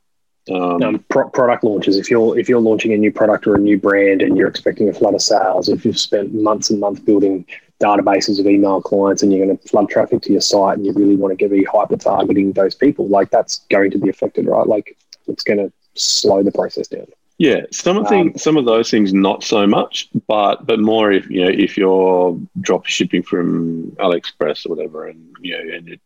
Um, 0.51 0.83
um, 0.83 1.05
pro- 1.09 1.31
product 1.31 1.63
launches. 1.63 1.97
If 1.97 2.11
you're 2.11 2.37
if 2.37 2.49
you're 2.49 2.61
launching 2.61 2.93
a 2.93 2.97
new 2.97 3.13
product 3.13 3.47
or 3.47 3.55
a 3.55 3.61
new 3.61 3.79
brand 3.79 4.23
and 4.23 4.37
you're 4.37 4.49
expecting 4.49 4.89
a 4.89 4.93
flood 4.93 5.15
of 5.15 5.23
sales, 5.23 5.69
if 5.69 5.85
you've 5.85 5.99
spent 5.99 6.35
months 6.35 6.71
and 6.71 6.81
months 6.81 7.01
building 7.01 7.47
databases 7.81 8.41
of 8.41 8.47
email 8.47 8.81
clients 8.81 9.23
and 9.23 9.33
you're 9.33 9.45
going 9.45 9.57
to 9.57 9.69
flood 9.69 9.89
traffic 9.89 10.21
to 10.23 10.33
your 10.33 10.41
site 10.41 10.79
and 10.79 10.87
you 10.87 10.93
really 10.93 11.17
want 11.17 11.31
to 11.31 11.37
get 11.37 11.53
be 11.53 11.63
hyper 11.63 11.97
targeting 11.97 12.53
those 12.53 12.75
people, 12.75 13.07
like 13.07 13.31
that's 13.31 13.59
going 13.71 13.91
to 13.93 13.99
be 13.99 14.09
affected, 14.09 14.47
right? 14.47 14.67
Like 14.67 14.97
it's 15.29 15.45
going 15.45 15.59
to 15.59 15.73
slow 15.95 16.43
the 16.43 16.53
process 16.53 16.89
down. 16.89 17.07
Yeah, 17.39 17.63
some 17.73 17.97
of 17.97 18.09
things, 18.09 18.33
um, 18.35 18.39
some 18.39 18.57
of 18.57 18.67
those 18.67 18.91
things, 18.91 19.13
not 19.13 19.43
so 19.43 19.67
much, 19.67 20.09
but 20.29 20.67
but 20.67 20.79
more 20.79 21.11
if 21.11 21.29
you 21.31 21.45
know 21.45 21.51
if 21.51 21.77
you're 21.77 22.39
drop 22.61 22.87
shipping 22.87 23.23
from 23.23 23.91
AliExpress 23.93 24.67
or 24.67 24.71
whatever, 24.71 25.07
and 25.09 25.35
you 25.41 25.53
know, 25.53 25.75
and 25.77 25.89
you're, 25.89 25.97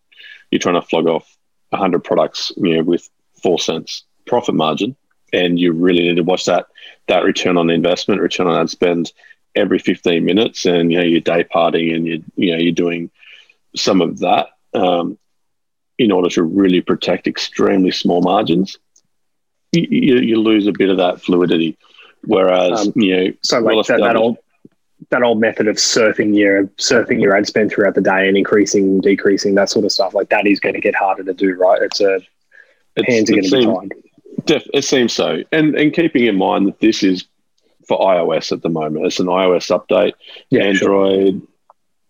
you're 0.50 0.58
trying 0.58 0.80
to 0.80 0.86
flog 0.86 1.06
off 1.06 1.36
hundred 1.72 2.04
products, 2.04 2.52
you 2.56 2.76
know, 2.76 2.82
with 2.82 3.08
four 3.42 3.58
cents 3.58 4.04
profit 4.24 4.54
margin, 4.54 4.96
and 5.32 5.58
you 5.58 5.72
really 5.72 6.02
need 6.02 6.16
to 6.16 6.22
watch 6.22 6.44
that 6.46 6.66
that 7.08 7.24
return 7.24 7.58
on 7.58 7.70
investment, 7.70 8.20
return 8.20 8.46
on 8.46 8.60
ad 8.60 8.70
spend 8.70 9.12
every 9.54 9.78
15 9.78 10.24
minutes, 10.24 10.64
and 10.64 10.92
you 10.92 10.98
know 10.98 11.04
you're 11.04 11.20
day 11.20 11.44
parting 11.44 11.92
and 11.92 12.06
you 12.06 12.24
you 12.36 12.52
know 12.52 12.58
you're 12.58 12.72
doing 12.72 13.10
some 13.74 14.00
of 14.00 14.20
that 14.20 14.48
um, 14.74 15.18
in 15.98 16.12
order 16.12 16.28
to 16.30 16.42
really 16.42 16.80
protect 16.80 17.26
extremely 17.26 17.90
small 17.90 18.22
margins 18.22 18.78
you, 19.80 20.16
you 20.16 20.40
lose 20.40 20.66
a 20.66 20.72
bit 20.72 20.90
of 20.90 20.96
that 20.98 21.22
fluidity. 21.22 21.76
Whereas 22.22 22.86
um, 22.86 22.92
you 22.96 23.16
know, 23.16 23.32
so 23.42 23.60
like 23.60 23.86
that, 23.86 24.00
that 24.00 24.16
old 24.16 24.38
that 25.10 25.22
old 25.22 25.40
method 25.40 25.68
of 25.68 25.76
surfing 25.76 26.36
your 26.36 26.66
surfing 26.78 27.20
your 27.20 27.36
ad 27.36 27.46
spend 27.46 27.70
throughout 27.70 27.94
the 27.94 28.00
day 28.00 28.28
and 28.28 28.36
increasing, 28.36 29.00
decreasing 29.00 29.54
that 29.54 29.70
sort 29.70 29.84
of 29.84 29.92
stuff, 29.92 30.14
like 30.14 30.30
that 30.30 30.46
is 30.46 30.58
going 30.58 30.74
to 30.74 30.80
get 30.80 30.94
harder 30.94 31.22
to 31.22 31.34
do, 31.34 31.54
right? 31.54 31.82
It's 31.82 32.00
a 32.00 32.20
it's, 32.96 33.08
hands 33.08 33.30
are 33.30 33.34
going 33.34 33.44
to 33.44 33.50
be 33.50 33.64
tied. 33.66 34.46
Def, 34.46 34.66
it 34.74 34.82
seems 34.82 35.12
so, 35.12 35.42
and 35.52 35.74
and 35.76 35.92
keeping 35.92 36.26
in 36.26 36.36
mind 36.36 36.66
that 36.66 36.80
this 36.80 37.02
is 37.02 37.26
for 37.86 37.98
iOS 37.98 38.52
at 38.52 38.62
the 38.62 38.68
moment. 38.68 39.06
It's 39.06 39.20
an 39.20 39.26
iOS 39.26 39.70
update. 39.70 40.14
Yeah, 40.50 40.64
Android, 40.64 41.40
sure. 41.40 41.42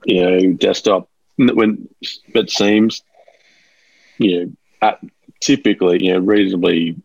you 0.05 0.23
know, 0.23 0.53
desktop. 0.55 1.09
When 1.37 1.89
it 2.35 2.51
seems, 2.51 3.03
you 4.19 4.47
know, 4.47 4.53
at 4.81 5.01
typically, 5.41 6.05
you 6.05 6.15
know, 6.15 6.21
reasonably 6.21 6.97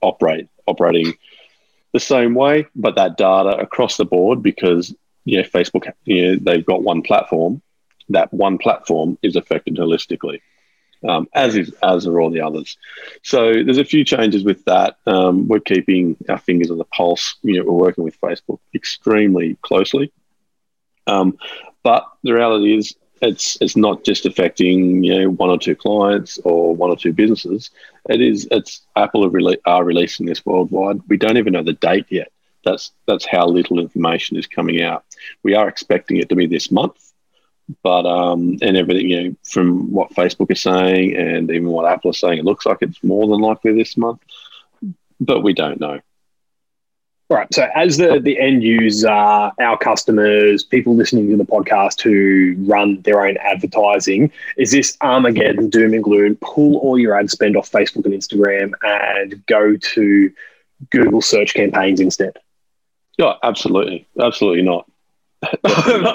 operate 0.00 0.48
operating 0.66 1.14
the 1.92 2.00
same 2.00 2.34
way, 2.34 2.66
but 2.76 2.96
that 2.96 3.16
data 3.16 3.56
across 3.58 3.96
the 3.96 4.04
board 4.04 4.42
because 4.42 4.94
you 5.24 5.38
know 5.38 5.48
Facebook 5.48 5.90
you 6.04 6.22
know, 6.36 6.38
they've 6.40 6.66
got 6.66 6.82
one 6.82 7.02
platform. 7.02 7.62
That 8.10 8.32
one 8.32 8.58
platform 8.58 9.18
is 9.22 9.36
affected 9.36 9.76
holistically. 9.76 10.40
um, 11.06 11.28
as 11.32 11.56
is 11.56 11.72
as 11.82 12.06
are 12.06 12.20
all 12.20 12.30
the 12.30 12.40
others. 12.40 12.76
So 13.22 13.52
there's 13.52 13.78
a 13.78 13.84
few 13.84 14.04
changes 14.04 14.44
with 14.44 14.64
that. 14.64 14.96
Um, 15.06 15.48
we're 15.48 15.60
keeping 15.60 16.16
our 16.28 16.38
fingers 16.38 16.70
on 16.70 16.78
the 16.78 16.84
pulse. 16.84 17.36
You 17.42 17.58
know, 17.58 17.64
we're 17.64 17.86
working 17.86 18.04
with 18.04 18.20
Facebook 18.20 18.58
extremely 18.74 19.56
closely. 19.62 20.12
Um, 21.06 21.38
but 21.82 22.04
the 22.22 22.32
reality 22.34 22.76
is, 22.76 22.94
it's 23.22 23.58
it's 23.60 23.76
not 23.76 24.04
just 24.04 24.26
affecting 24.26 25.02
you 25.02 25.18
know 25.18 25.30
one 25.30 25.50
or 25.50 25.58
two 25.58 25.76
clients 25.76 26.38
or 26.44 26.74
one 26.74 26.90
or 26.90 26.96
two 26.96 27.12
businesses. 27.12 27.70
It 28.08 28.20
is 28.20 28.48
it's 28.50 28.82
Apple 28.96 29.24
are, 29.24 29.30
rele- 29.30 29.60
are 29.66 29.84
releasing 29.84 30.26
this 30.26 30.44
worldwide. 30.44 31.00
We 31.08 31.16
don't 31.16 31.36
even 31.36 31.52
know 31.52 31.62
the 31.62 31.72
date 31.74 32.06
yet. 32.10 32.30
That's 32.64 32.92
that's 33.06 33.26
how 33.26 33.46
little 33.46 33.78
information 33.78 34.36
is 34.36 34.46
coming 34.46 34.82
out. 34.82 35.04
We 35.42 35.54
are 35.54 35.68
expecting 35.68 36.18
it 36.18 36.28
to 36.28 36.36
be 36.36 36.46
this 36.46 36.70
month, 36.70 37.12
but 37.82 38.06
um, 38.06 38.58
and 38.62 38.76
everything 38.76 39.08
you 39.08 39.22
know 39.22 39.36
from 39.44 39.92
what 39.92 40.14
Facebook 40.14 40.50
is 40.50 40.62
saying 40.62 41.16
and 41.16 41.50
even 41.50 41.68
what 41.68 41.90
Apple 41.90 42.10
is 42.10 42.20
saying, 42.20 42.38
it 42.38 42.44
looks 42.44 42.66
like 42.66 42.78
it's 42.80 43.02
more 43.02 43.26
than 43.26 43.40
likely 43.40 43.72
this 43.72 43.96
month, 43.96 44.20
but 45.20 45.42
we 45.42 45.54
don't 45.54 45.80
know. 45.80 46.00
Right. 47.30 47.52
So, 47.52 47.68
as 47.74 47.98
the, 47.98 48.20
the 48.20 48.40
end 48.40 48.62
user, 48.62 49.10
our 49.10 49.76
customers, 49.78 50.64
people 50.64 50.96
listening 50.96 51.28
to 51.28 51.36
the 51.36 51.44
podcast 51.44 52.00
who 52.00 52.54
run 52.66 53.02
their 53.02 53.26
own 53.26 53.36
advertising, 53.36 54.32
is 54.56 54.70
this 54.70 54.96
Armageddon, 55.02 55.68
doom 55.68 55.92
and 55.92 56.02
gloom, 56.02 56.38
pull 56.40 56.78
all 56.78 56.98
your 56.98 57.18
ad 57.18 57.30
spend 57.30 57.54
off 57.54 57.70
Facebook 57.70 58.06
and 58.06 58.14
Instagram 58.14 58.72
and 58.82 59.44
go 59.44 59.76
to 59.76 60.32
Google 60.90 61.20
search 61.20 61.52
campaigns 61.52 62.00
instead? 62.00 62.32
Yeah, 63.18 63.34
absolutely. 63.42 64.06
Absolutely 64.18 64.62
not. 64.62 64.90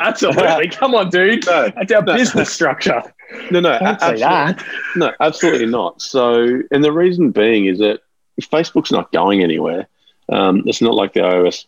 absolutely. 0.01 0.67
Come 0.71 0.95
on, 0.95 1.09
dude. 1.09 1.45
No, 1.45 1.69
That's 1.75 1.91
our 1.91 2.01
no. 2.01 2.15
business 2.15 2.51
structure. 2.51 3.03
No, 3.51 3.59
no, 3.59 3.77
Don't 3.77 3.99
say 3.99 4.17
that. 4.17 4.65
No, 4.95 5.11
absolutely 5.19 5.67
not. 5.67 6.01
So, 6.01 6.61
and 6.71 6.83
the 6.83 6.91
reason 6.91 7.29
being 7.29 7.67
is 7.67 7.77
that 7.79 7.99
Facebook's 8.41 8.91
not 8.91 9.11
going 9.11 9.43
anywhere 9.43 9.87
um, 10.29 10.63
it's 10.65 10.81
not 10.81 10.93
like 10.93 11.13
the 11.13 11.21
iOS, 11.21 11.65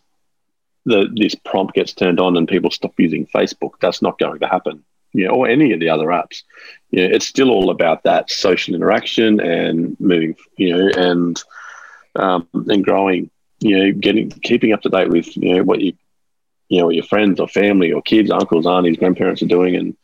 the, 0.84 1.08
this 1.14 1.34
prompt 1.34 1.74
gets 1.74 1.92
turned 1.92 2.20
on 2.20 2.36
and 2.36 2.48
people 2.48 2.70
stop 2.70 2.94
using 2.98 3.26
Facebook. 3.26 3.72
That's 3.80 4.02
not 4.02 4.18
going 4.18 4.40
to 4.40 4.46
happen, 4.46 4.84
you 5.12 5.26
know, 5.26 5.34
or 5.34 5.48
any 5.48 5.72
of 5.72 5.80
the 5.80 5.90
other 5.90 6.06
apps. 6.06 6.42
You 6.90 7.02
know, 7.02 7.14
it's 7.14 7.26
still 7.26 7.50
all 7.50 7.70
about 7.70 8.04
that 8.04 8.30
social 8.30 8.74
interaction 8.74 9.40
and 9.40 9.98
moving, 10.00 10.36
you 10.56 10.76
know, 10.76 10.90
and 10.96 11.42
um, 12.14 12.48
and 12.52 12.84
growing. 12.84 13.30
You 13.60 13.78
know, 13.78 13.92
getting 13.92 14.30
keeping 14.30 14.72
up 14.72 14.82
to 14.82 14.90
date 14.90 15.08
with 15.08 15.34
you 15.36 15.54
know 15.54 15.62
what 15.62 15.80
you 15.80 15.94
you 16.68 16.78
know 16.78 16.86
what 16.86 16.94
your 16.94 17.04
friends 17.04 17.40
or 17.40 17.48
family 17.48 17.90
or 17.90 18.02
kids, 18.02 18.30
uncles, 18.30 18.66
aunties, 18.66 18.98
grandparents 18.98 19.42
are 19.42 19.46
doing, 19.46 19.76
and 19.76 19.96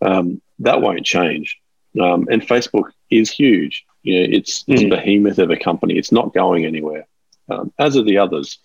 um, 0.00 0.42
that 0.60 0.80
won't 0.80 1.04
change. 1.04 1.58
Um, 2.00 2.28
and 2.30 2.40
Facebook 2.40 2.90
is 3.10 3.30
huge. 3.30 3.84
You 4.02 4.20
know, 4.20 4.36
it's, 4.38 4.64
it's 4.68 4.82
mm. 4.82 4.86
a 4.86 4.90
behemoth 4.90 5.38
of 5.38 5.50
a 5.50 5.56
company. 5.56 5.98
It's 5.98 6.12
not 6.12 6.32
going 6.32 6.64
anywhere 6.64 7.06
um, 7.50 7.72
as 7.78 7.96
are 7.96 8.04
the 8.04 8.18
others. 8.18 8.58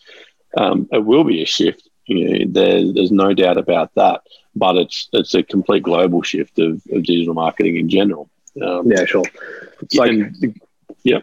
Um, 0.58 0.88
it 0.91 1.04
will 1.04 1.24
be 1.24 1.41
a 1.41 1.45
shift. 1.45 1.89
You 2.06 2.30
know, 2.30 2.45
there, 2.48 2.93
there's 2.93 3.12
no 3.12 3.34
doubt 3.34 3.58
about 3.58 3.93
that. 3.95 4.21
But 4.56 4.78
it's 4.78 5.10
it's 5.12 5.34
a 5.34 5.43
complete 5.43 5.84
global 5.84 6.21
shift 6.21 6.60
of, 6.60 6.82
of 6.91 7.04
digital 7.04 7.34
marketing 7.34 7.76
in 7.76 7.89
general. 7.89 8.30
Um, 8.62 8.89
yeah, 8.89 9.04
sure. 9.06 9.26
It's 9.82 9.95
like, 9.95 10.12
and, 10.12 10.62
yeah. 11.04 11.19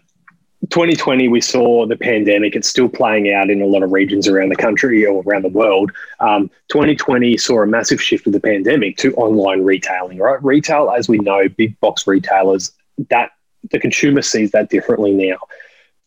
2020, 0.70 1.28
we 1.28 1.40
saw 1.40 1.86
the 1.86 1.96
pandemic. 1.96 2.54
It's 2.54 2.68
still 2.68 2.88
playing 2.88 3.32
out 3.32 3.50
in 3.50 3.62
a 3.62 3.66
lot 3.66 3.82
of 3.82 3.90
regions 3.90 4.28
around 4.28 4.50
the 4.50 4.56
country 4.56 5.04
or 5.04 5.22
around 5.26 5.42
the 5.42 5.48
world. 5.48 5.90
Um, 6.20 6.50
2020 6.68 7.36
saw 7.36 7.62
a 7.62 7.66
massive 7.66 8.00
shift 8.00 8.26
of 8.28 8.32
the 8.32 8.40
pandemic 8.40 8.96
to 8.98 9.12
online 9.14 9.64
retailing, 9.64 10.18
right? 10.18 10.42
Retail, 10.42 10.90
as 10.90 11.08
we 11.08 11.18
know, 11.18 11.48
big 11.48 11.78
box 11.80 12.06
retailers, 12.06 12.70
that 13.10 13.32
the 13.70 13.80
consumer 13.80 14.22
sees 14.22 14.52
that 14.52 14.70
differently 14.70 15.12
now. 15.12 15.38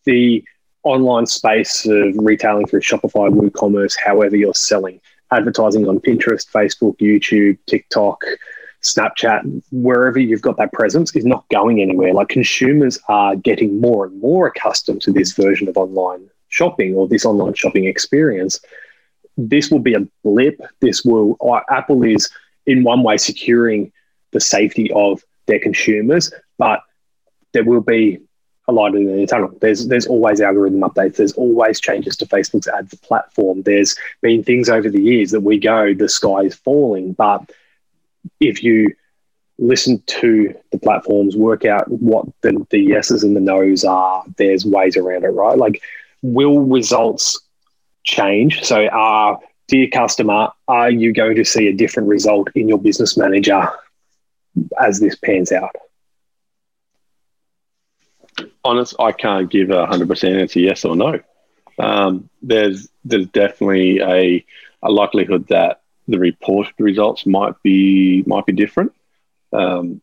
The 0.04 0.42
online 0.86 1.26
space 1.26 1.84
of 1.84 2.14
retailing 2.16 2.66
through 2.66 2.80
Shopify, 2.80 3.28
WooCommerce, 3.28 3.96
however 3.98 4.36
you're 4.36 4.54
selling, 4.54 5.00
advertising 5.32 5.88
on 5.88 5.98
Pinterest, 5.98 6.48
Facebook, 6.48 6.96
YouTube, 6.98 7.58
TikTok, 7.66 8.22
Snapchat, 8.82 9.62
wherever 9.72 10.20
you've 10.20 10.42
got 10.42 10.56
that 10.58 10.72
presence 10.72 11.14
is 11.16 11.24
not 11.24 11.48
going 11.48 11.82
anywhere. 11.82 12.14
Like 12.14 12.28
consumers 12.28 13.00
are 13.08 13.34
getting 13.34 13.80
more 13.80 14.06
and 14.06 14.20
more 14.20 14.46
accustomed 14.46 15.02
to 15.02 15.12
this 15.12 15.32
version 15.32 15.68
of 15.68 15.76
online 15.76 16.30
shopping 16.48 16.94
or 16.94 17.08
this 17.08 17.24
online 17.24 17.54
shopping 17.54 17.86
experience. 17.86 18.60
This 19.36 19.70
will 19.70 19.80
be 19.80 19.94
a 19.94 20.06
blip. 20.22 20.60
This 20.80 21.04
will, 21.04 21.36
uh, 21.40 21.60
Apple 21.68 22.04
is 22.04 22.30
in 22.66 22.84
one 22.84 23.02
way 23.02 23.16
securing 23.16 23.92
the 24.30 24.40
safety 24.40 24.90
of 24.92 25.22
their 25.46 25.58
consumers, 25.58 26.32
but 26.58 26.80
there 27.52 27.64
will 27.64 27.80
be 27.80 28.20
a 28.68 28.72
lot 28.72 28.94
in 28.94 29.06
the 29.06 29.26
tunnel. 29.26 29.56
There's 29.60 29.86
there's 29.86 30.06
always 30.06 30.40
algorithm 30.40 30.80
updates. 30.80 31.16
There's 31.16 31.32
always 31.32 31.80
changes 31.80 32.16
to 32.16 32.26
Facebook's 32.26 32.68
ads 32.68 32.94
platform. 32.94 33.62
There's 33.62 33.96
been 34.22 34.42
things 34.42 34.68
over 34.68 34.90
the 34.90 35.00
years 35.00 35.30
that 35.30 35.40
we 35.40 35.58
go, 35.58 35.94
the 35.94 36.08
sky 36.08 36.40
is 36.40 36.54
falling. 36.54 37.12
But 37.12 37.50
if 38.40 38.62
you 38.62 38.94
listen 39.58 40.02
to 40.06 40.54
the 40.72 40.78
platforms, 40.78 41.36
work 41.36 41.64
out 41.64 41.88
what 41.90 42.26
the, 42.42 42.66
the 42.70 42.80
yeses 42.80 43.22
and 43.22 43.34
the 43.34 43.40
nos 43.40 43.84
are, 43.84 44.24
there's 44.36 44.66
ways 44.66 44.96
around 44.96 45.24
it, 45.24 45.28
right? 45.28 45.56
Like, 45.56 45.82
will 46.22 46.60
results 46.60 47.40
change? 48.04 48.62
So, 48.64 48.86
are 48.88 49.38
dear 49.68 49.88
customer, 49.88 50.48
are 50.68 50.90
you 50.90 51.12
going 51.12 51.36
to 51.36 51.44
see 51.44 51.68
a 51.68 51.72
different 51.72 52.08
result 52.08 52.48
in 52.54 52.68
your 52.68 52.78
business 52.78 53.16
manager 53.16 53.68
as 54.80 55.00
this 55.00 55.16
pans 55.16 55.52
out? 55.52 55.74
Honest, 58.64 58.94
I 58.98 59.12
can't 59.12 59.50
give 59.50 59.70
a 59.70 59.86
hundred 59.86 60.08
percent 60.08 60.40
answer 60.40 60.60
yes 60.60 60.84
or 60.84 60.96
no. 60.96 61.20
Um, 61.78 62.30
there's 62.42 62.88
there's 63.04 63.26
definitely 63.26 64.00
a 64.00 64.44
a 64.82 64.90
likelihood 64.90 65.48
that 65.48 65.82
the 66.08 66.18
reported 66.18 66.74
results 66.78 67.26
might 67.26 67.60
be 67.62 68.22
might 68.26 68.46
be 68.46 68.52
different. 68.52 68.92
Um, 69.52 70.00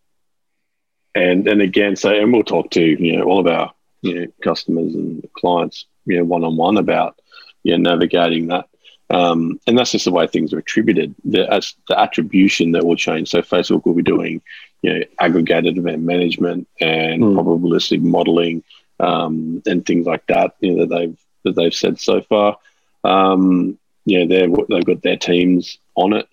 and 1.15 1.48
and 1.48 1.62
again, 1.62 1.96
so 1.96 2.12
and 2.13 2.34
we'll 2.34 2.43
talk 2.43 2.72
to 2.72 2.82
you 2.82 3.17
know 3.17 3.24
all 3.24 3.39
of 3.39 3.48
our 3.48 3.74
you 4.02 4.13
know 4.13 4.28
customers 4.43 4.93
and 4.96 5.28
clients 5.34 5.86
you 6.06 6.17
know 6.17 6.24
one 6.24 6.43
on 6.43 6.58
one 6.58 6.78
about 6.78 7.19
you 7.63 7.78
know 7.78 7.91
navigating 7.91 8.48
that. 8.48 8.67
Um, 9.10 9.60
and 9.67 9.78
that's 9.78 9.91
just 9.91 10.06
the 10.06 10.12
way 10.12 10.26
things 10.26 10.54
are 10.54 10.60
attributed. 10.60 11.13
The, 11.24 11.52
as 11.52 11.76
the 11.88 12.00
attribution 12.00 12.72
that 12.72 12.86
will 12.86 12.96
change. 12.96 13.30
So 13.30 13.41
Facebook 13.41 13.86
will 13.86 13.93
be 13.93 14.02
doing 14.02 14.41
you 14.84 14.93
know, 14.93 15.06
aggregated 15.17 15.78
event 15.78 16.04
management 16.04 16.67
and 16.80 17.24
mm. 17.24 17.36
probabilistic 17.36 18.02
modeling 18.02 18.63
um, 19.00 19.63
and 19.65 19.86
things 19.86 20.06
like 20.06 20.28
that. 20.28 20.56
You 20.60 20.74
know, 20.74 20.86
that 20.86 20.96
they've 20.96 21.17
that 21.46 21.56
they've 21.56 21.74
said 21.74 22.00
so 22.00 22.22
far. 22.22 22.58
Um, 23.04 23.80
yeah, 24.06 24.26
they 24.26 24.48
they've 24.69 24.86
got 24.86 25.02
their 25.02 25.17
teams 25.17 25.78
on 25.96 26.13
it. 26.13 26.28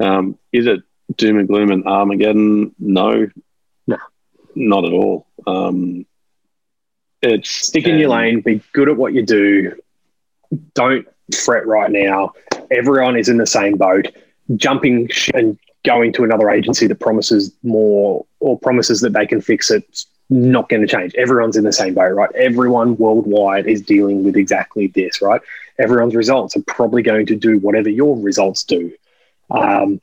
Um, 0.00 0.36
is 0.52 0.66
it 0.66 0.82
doom 1.16 1.38
and 1.38 1.48
gloom 1.48 1.70
and 1.70 1.86
Armageddon? 1.86 2.74
No, 2.78 3.28
no, 3.86 3.98
not 4.56 4.84
at 4.84 4.92
all. 4.92 5.26
Um, 5.46 6.06
it's 7.22 7.50
stick 7.50 7.86
in 7.86 7.98
your 7.98 8.10
lane, 8.10 8.40
be 8.40 8.62
good 8.72 8.88
at 8.88 8.96
what 8.96 9.14
you 9.14 9.24
do. 9.24 9.76
Don't 10.74 11.06
fret 11.34 11.66
right 11.66 11.90
now. 11.90 12.32
Everyone 12.70 13.16
is 13.16 13.28
in 13.28 13.36
the 13.36 13.46
same 13.46 13.76
boat. 13.76 14.08
Jumping 14.56 15.08
and 15.34 15.58
going 15.86 16.12
to 16.12 16.24
another 16.24 16.50
agency 16.50 16.86
that 16.86 17.00
promises 17.00 17.52
more 17.62 18.26
or 18.40 18.58
promises 18.58 19.00
that 19.00 19.12
they 19.12 19.26
can 19.26 19.40
fix 19.40 19.70
it 19.70 20.04
not 20.28 20.68
going 20.68 20.82
to 20.82 20.88
change. 20.88 21.14
Everyone's 21.14 21.56
in 21.56 21.64
the 21.64 21.72
same 21.72 21.94
boat, 21.94 22.12
right? 22.12 22.30
Everyone 22.34 22.96
worldwide 22.96 23.66
is 23.66 23.80
dealing 23.80 24.24
with 24.24 24.36
exactly 24.36 24.88
this, 24.88 25.22
right? 25.22 25.40
Everyone's 25.78 26.16
results 26.16 26.56
are 26.56 26.62
probably 26.62 27.02
going 27.02 27.26
to 27.26 27.36
do 27.36 27.58
whatever 27.58 27.88
your 27.88 28.18
results 28.18 28.64
do. 28.64 28.92
Um, 29.50 30.00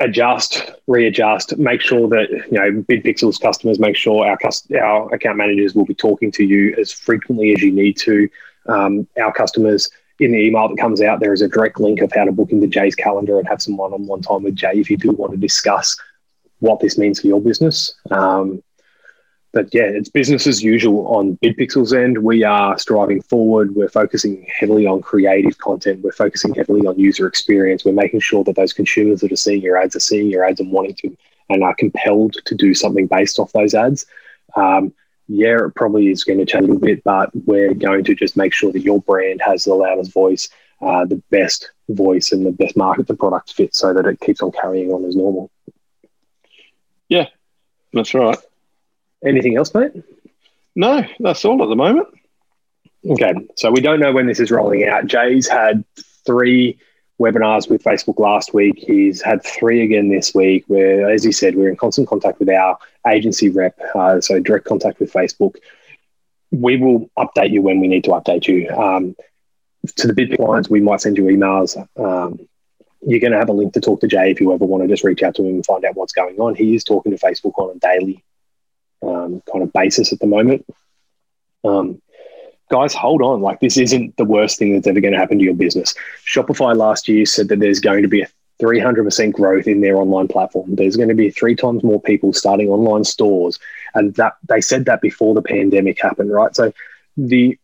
adjust, 0.00 0.72
readjust, 0.88 1.56
make 1.58 1.80
sure 1.80 2.08
that 2.08 2.28
you 2.30 2.58
know 2.58 2.82
BidPixel's 2.82 3.38
customers 3.38 3.78
make 3.78 3.96
sure 3.96 4.26
our 4.26 4.38
our 4.82 5.14
account 5.14 5.36
managers 5.36 5.74
will 5.74 5.84
be 5.84 5.94
talking 5.94 6.32
to 6.32 6.44
you 6.44 6.74
as 6.78 6.90
frequently 6.90 7.52
as 7.52 7.62
you 7.62 7.72
need 7.72 7.96
to. 7.98 8.28
Um, 8.66 9.06
our 9.20 9.32
customers 9.32 9.90
in 10.18 10.32
the 10.32 10.38
email 10.38 10.68
that 10.68 10.78
comes 10.78 11.00
out, 11.00 11.20
there 11.20 11.32
is 11.32 11.42
a 11.42 11.48
direct 11.48 11.80
link 11.80 12.00
of 12.00 12.12
how 12.12 12.24
to 12.24 12.32
book 12.32 12.50
into 12.50 12.66
Jay's 12.66 12.94
calendar 12.94 13.38
and 13.38 13.48
have 13.48 13.62
some 13.62 13.76
one 13.76 13.92
on 13.92 14.06
one 14.06 14.22
time 14.22 14.42
with 14.42 14.54
Jay 14.54 14.72
if 14.74 14.90
you 14.90 14.96
do 14.96 15.10
want 15.12 15.32
to 15.32 15.38
discuss 15.38 15.96
what 16.60 16.80
this 16.80 16.96
means 16.98 17.20
for 17.20 17.26
your 17.26 17.40
business. 17.40 17.94
Um, 18.10 18.62
but 19.52 19.68
yeah, 19.74 19.82
it's 19.82 20.08
business 20.08 20.46
as 20.46 20.62
usual 20.62 21.06
on 21.08 21.36
BidPixel's 21.42 21.92
end. 21.92 22.18
We 22.18 22.42
are 22.42 22.78
striving 22.78 23.20
forward. 23.20 23.74
We're 23.74 23.88
focusing 23.88 24.46
heavily 24.58 24.86
on 24.86 25.02
creative 25.02 25.58
content. 25.58 26.02
We're 26.02 26.12
focusing 26.12 26.54
heavily 26.54 26.86
on 26.86 26.98
user 26.98 27.26
experience. 27.26 27.84
We're 27.84 27.92
making 27.92 28.20
sure 28.20 28.44
that 28.44 28.56
those 28.56 28.72
consumers 28.72 29.20
that 29.20 29.32
are 29.32 29.36
seeing 29.36 29.60
your 29.60 29.76
ads 29.76 29.94
are 29.94 30.00
seeing 30.00 30.30
your 30.30 30.44
ads 30.44 30.60
and 30.60 30.72
wanting 30.72 30.94
to 30.94 31.16
and 31.50 31.62
are 31.62 31.74
compelled 31.74 32.36
to 32.46 32.54
do 32.54 32.72
something 32.72 33.06
based 33.06 33.38
off 33.38 33.52
those 33.52 33.74
ads. 33.74 34.06
Um, 34.56 34.94
yeah, 35.32 35.66
it 35.66 35.74
probably 35.74 36.08
is 36.08 36.24
going 36.24 36.38
to 36.38 36.46
change 36.46 36.64
a 36.64 36.66
little 36.66 36.80
bit, 36.80 37.02
but 37.04 37.30
we're 37.46 37.74
going 37.74 38.04
to 38.04 38.14
just 38.14 38.36
make 38.36 38.52
sure 38.52 38.72
that 38.72 38.82
your 38.82 39.00
brand 39.00 39.40
has 39.40 39.64
the 39.64 39.74
loudest 39.74 40.12
voice, 40.12 40.48
uh, 40.80 41.04
the 41.04 41.22
best 41.30 41.70
voice, 41.88 42.32
and 42.32 42.44
the 42.44 42.52
best 42.52 42.76
market 42.76 43.06
the 43.06 43.14
product 43.14 43.52
fits 43.52 43.78
so 43.78 43.94
that 43.94 44.06
it 44.06 44.20
keeps 44.20 44.42
on 44.42 44.52
carrying 44.52 44.92
on 44.92 45.04
as 45.04 45.16
normal. 45.16 45.50
Yeah. 47.08 47.26
That's 47.92 48.14
right. 48.14 48.38
Anything 49.24 49.56
else, 49.56 49.74
mate? 49.74 49.92
No, 50.74 51.04
that's 51.20 51.44
all 51.44 51.62
at 51.62 51.68
the 51.68 51.76
moment. 51.76 52.08
Okay, 53.08 53.34
so 53.56 53.70
we 53.70 53.80
don't 53.80 54.00
know 54.00 54.12
when 54.12 54.26
this 54.26 54.40
is 54.40 54.50
rolling 54.50 54.86
out. 54.86 55.06
Jay's 55.06 55.48
had 55.48 55.84
three 56.24 56.78
webinars 57.20 57.68
with 57.70 57.82
Facebook 57.82 58.18
last 58.18 58.54
week. 58.54 58.74
He's 58.76 59.22
had 59.22 59.44
three 59.44 59.82
again 59.82 60.08
this 60.08 60.34
week. 60.34 60.64
Where, 60.66 61.10
as 61.10 61.22
he 61.22 61.32
said, 61.32 61.54
we're 61.54 61.68
in 61.68 61.76
constant 61.76 62.08
contact 62.08 62.38
with 62.38 62.48
our 62.48 62.78
agency 63.08 63.50
rep, 63.50 63.78
uh, 63.94 64.20
so 64.20 64.40
direct 64.40 64.66
contact 64.66 65.00
with 65.00 65.12
Facebook. 65.12 65.56
We 66.50 66.76
will 66.76 67.10
update 67.18 67.50
you 67.50 67.62
when 67.62 67.80
we 67.80 67.88
need 67.88 68.04
to 68.04 68.10
update 68.10 68.46
you. 68.46 68.68
Um, 68.70 69.16
to 69.96 70.06
the 70.06 70.12
big 70.12 70.36
clients, 70.36 70.68
we 70.68 70.80
might 70.80 71.00
send 71.00 71.16
you 71.16 71.24
emails. 71.24 71.76
Um, 71.98 72.48
you're 73.04 73.20
going 73.20 73.32
to 73.32 73.38
have 73.38 73.48
a 73.48 73.52
link 73.52 73.72
to 73.74 73.80
talk 73.80 74.00
to 74.00 74.06
Jay 74.06 74.30
if 74.30 74.40
you 74.40 74.52
ever 74.52 74.64
want 74.64 74.82
to 74.82 74.88
just 74.88 75.02
reach 75.02 75.22
out 75.22 75.34
to 75.36 75.42
him 75.42 75.54
and 75.54 75.66
find 75.66 75.84
out 75.84 75.96
what's 75.96 76.12
going 76.12 76.38
on. 76.38 76.54
He 76.54 76.74
is 76.74 76.84
talking 76.84 77.10
to 77.10 77.18
Facebook 77.18 77.58
on 77.58 77.76
a 77.76 77.78
daily 77.78 78.24
um, 79.02 79.42
kind 79.50 79.64
of 79.64 79.72
basis 79.72 80.12
at 80.12 80.20
the 80.20 80.26
moment. 80.26 80.64
Um, 81.64 82.01
guys, 82.72 82.94
hold 82.94 83.20
on. 83.20 83.42
Like, 83.42 83.60
this 83.60 83.76
isn't 83.76 84.16
the 84.16 84.24
worst 84.24 84.58
thing 84.58 84.72
that's 84.72 84.86
ever 84.86 85.00
going 85.00 85.12
to 85.12 85.18
happen 85.18 85.38
to 85.38 85.44
your 85.44 85.54
business. 85.54 85.94
Shopify 86.24 86.74
last 86.74 87.06
year 87.06 87.26
said 87.26 87.48
that 87.48 87.60
there's 87.60 87.80
going 87.80 88.00
to 88.00 88.08
be 88.08 88.22
a 88.22 88.28
300% 88.62 89.32
growth 89.32 89.66
in 89.66 89.82
their 89.82 89.96
online 89.96 90.26
platform. 90.26 90.74
There's 90.74 90.96
going 90.96 91.10
to 91.10 91.14
be 91.14 91.30
three 91.30 91.54
times 91.54 91.84
more 91.84 92.00
people 92.00 92.32
starting 92.32 92.68
online 92.68 93.04
stores. 93.04 93.58
And 93.94 94.14
that 94.14 94.36
they 94.48 94.62
said 94.62 94.86
that 94.86 95.02
before 95.02 95.34
the 95.34 95.42
pandemic 95.42 96.00
happened, 96.00 96.32
right? 96.32 96.56
So 96.56 96.72
the 97.18 97.58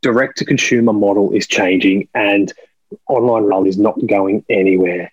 direct 0.00 0.38
to 0.38 0.46
consumer 0.46 0.94
model 0.94 1.32
is 1.32 1.46
changing 1.46 2.08
and 2.14 2.50
online 3.06 3.42
role 3.42 3.66
is 3.66 3.76
not 3.76 3.98
going 4.06 4.46
anywhere. 4.48 5.12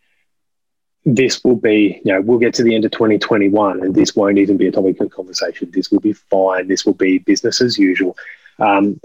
This 1.04 1.44
will 1.44 1.58
be, 1.58 2.02
you 2.06 2.14
know, 2.14 2.22
we'll 2.22 2.40
get 2.40 2.54
to 2.54 2.64
the 2.64 2.74
end 2.74 2.86
of 2.86 2.92
2021 2.92 3.82
and 3.82 3.94
this 3.94 4.16
won't 4.16 4.38
even 4.38 4.56
be 4.56 4.68
a 4.68 4.72
topic 4.72 5.02
of 5.02 5.12
conversation. 5.12 5.72
This 5.74 5.92
will 5.92 6.00
be 6.00 6.14
fine. 6.14 6.70
This 6.70 6.86
will 6.86 6.94
be 6.94 7.18
business 7.18 7.60
as 7.60 7.78
usual. 7.78 8.16
Um, 8.60 9.02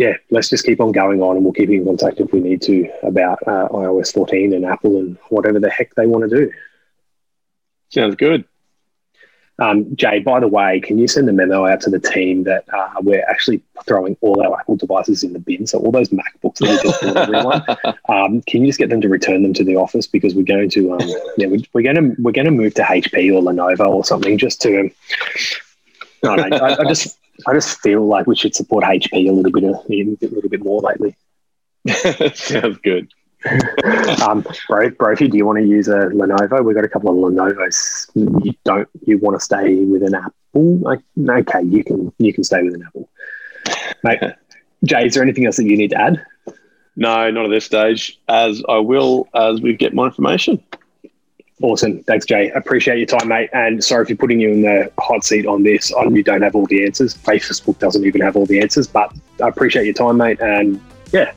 yeah, 0.00 0.14
let's 0.30 0.48
just 0.48 0.64
keep 0.64 0.80
on 0.80 0.92
going 0.92 1.20
on 1.20 1.36
and 1.36 1.44
we'll 1.44 1.52
keep 1.52 1.68
in 1.68 1.84
contact 1.84 2.20
if 2.20 2.32
we 2.32 2.40
need 2.40 2.62
to 2.62 2.90
about 3.02 3.38
uh, 3.46 3.68
iOS 3.68 4.14
14 4.14 4.54
and 4.54 4.64
Apple 4.64 4.96
and 4.96 5.18
whatever 5.28 5.60
the 5.60 5.68
heck 5.68 5.94
they 5.94 6.06
want 6.06 6.28
to 6.28 6.34
do. 6.34 6.50
Sounds 7.90 8.14
good. 8.14 8.46
Um, 9.58 9.94
Jay, 9.94 10.20
by 10.20 10.40
the 10.40 10.48
way, 10.48 10.80
can 10.80 10.96
you 10.96 11.06
send 11.06 11.28
a 11.28 11.34
memo 11.34 11.66
out 11.66 11.82
to 11.82 11.90
the 11.90 12.00
team 12.00 12.44
that 12.44 12.64
uh, 12.72 12.88
we're 13.02 13.22
actually 13.28 13.60
throwing 13.86 14.16
all 14.22 14.42
our 14.42 14.58
Apple 14.58 14.76
devices 14.76 15.22
in 15.22 15.34
the 15.34 15.38
bin? 15.38 15.66
So 15.66 15.78
all 15.80 15.92
those 15.92 16.08
MacBooks 16.08 16.56
that 16.60 16.70
we 16.70 16.90
just 16.90 17.02
bought 17.02 17.16
everyone, 17.18 17.62
um, 18.08 18.40
can 18.46 18.62
you 18.62 18.68
just 18.68 18.78
get 18.78 18.88
them 18.88 19.02
to 19.02 19.08
return 19.10 19.42
them 19.42 19.52
to 19.52 19.64
the 19.64 19.76
office 19.76 20.06
because 20.06 20.34
we're 20.34 20.44
going 20.44 20.70
to, 20.70 20.94
um, 20.94 21.00
yeah, 21.36 21.48
we, 21.48 21.68
are 21.74 21.82
going 21.82 21.96
to 21.96 22.22
we're 22.22 22.32
going 22.32 22.46
to 22.46 22.50
move 22.50 22.72
to 22.72 22.82
HP 22.82 23.34
or 23.34 23.42
Lenovo 23.42 23.86
or 23.86 24.02
something 24.02 24.38
just 24.38 24.62
to. 24.62 24.90
Um, 26.22 26.40
I, 26.40 26.48
know, 26.48 26.56
I, 26.56 26.80
I 26.80 26.84
just 26.84 27.18
I 27.46 27.52
just 27.54 27.80
feel 27.80 28.06
like 28.06 28.26
we 28.26 28.36
should 28.36 28.54
support 28.54 28.84
HP 28.84 29.28
a 29.28 29.32
little 29.32 29.52
bit 29.52 29.64
a, 29.64 29.68
a 29.68 30.28
little 30.28 30.50
bit 30.50 30.62
more 30.62 30.80
lately. 30.80 31.16
Sounds 32.34 32.78
good. 32.78 33.10
um, 34.22 34.44
bro, 34.68 34.90
Brophy, 34.90 35.28
do 35.28 35.36
you 35.36 35.46
want 35.46 35.58
to 35.58 35.64
use 35.64 35.88
a 35.88 36.10
Lenovo? 36.10 36.62
We've 36.62 36.76
got 36.76 36.84
a 36.84 36.88
couple 36.88 37.10
of 37.10 37.32
Lenovo's. 37.32 38.10
You 38.14 38.52
don't. 38.64 38.88
You 39.06 39.18
want 39.18 39.38
to 39.38 39.44
stay 39.44 39.76
with 39.76 40.02
an 40.02 40.14
Apple? 40.14 40.82
Okay, 40.86 41.62
you 41.62 41.82
can. 41.82 42.12
You 42.18 42.34
can 42.34 42.44
stay 42.44 42.62
with 42.62 42.74
an 42.74 42.84
Apple. 42.86 43.08
Mate, 44.04 44.20
Jay, 44.84 45.06
is 45.06 45.14
there 45.14 45.22
anything 45.22 45.46
else 45.46 45.56
that 45.56 45.64
you 45.64 45.76
need 45.76 45.90
to 45.90 46.00
add? 46.00 46.24
No, 46.96 47.30
not 47.30 47.46
at 47.46 47.50
this 47.50 47.64
stage. 47.64 48.20
As 48.28 48.62
I 48.68 48.78
will 48.78 49.28
as 49.34 49.60
we 49.60 49.74
get 49.74 49.94
more 49.94 50.06
information. 50.06 50.62
Awesome. 51.62 52.02
Thanks, 52.04 52.24
Jay. 52.24 52.50
Appreciate 52.50 52.96
your 52.96 53.06
time, 53.06 53.28
mate. 53.28 53.50
And 53.52 53.84
sorry 53.84 54.06
for 54.06 54.14
putting 54.14 54.40
you 54.40 54.50
in 54.50 54.62
the 54.62 54.90
hot 54.98 55.24
seat 55.24 55.46
on 55.46 55.62
this. 55.62 55.92
I 55.94 56.04
you 56.04 56.22
don't 56.22 56.40
have 56.42 56.54
all 56.54 56.66
the 56.66 56.84
answers. 56.84 57.14
Facebook 57.14 57.78
doesn't 57.78 58.04
even 58.04 58.22
have 58.22 58.34
all 58.34 58.46
the 58.46 58.60
answers, 58.60 58.86
but 58.86 59.12
I 59.42 59.48
appreciate 59.48 59.84
your 59.84 59.94
time, 59.94 60.16
mate. 60.16 60.40
And 60.40 60.80
yeah. 61.12 61.32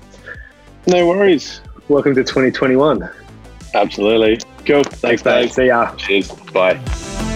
No 0.87 1.07
worries. 1.07 1.59
Welcome 1.89 2.15
to 2.15 2.23
2021. 2.23 3.09
Absolutely. 3.73 4.39
Cool. 4.65 4.83
Thanks, 4.83 5.23
Thanks 5.23 5.25
mate. 5.25 5.53
See 5.53 5.67
ya. 5.67 5.93
Cheers. 5.95 6.31
Bye. 6.53 7.32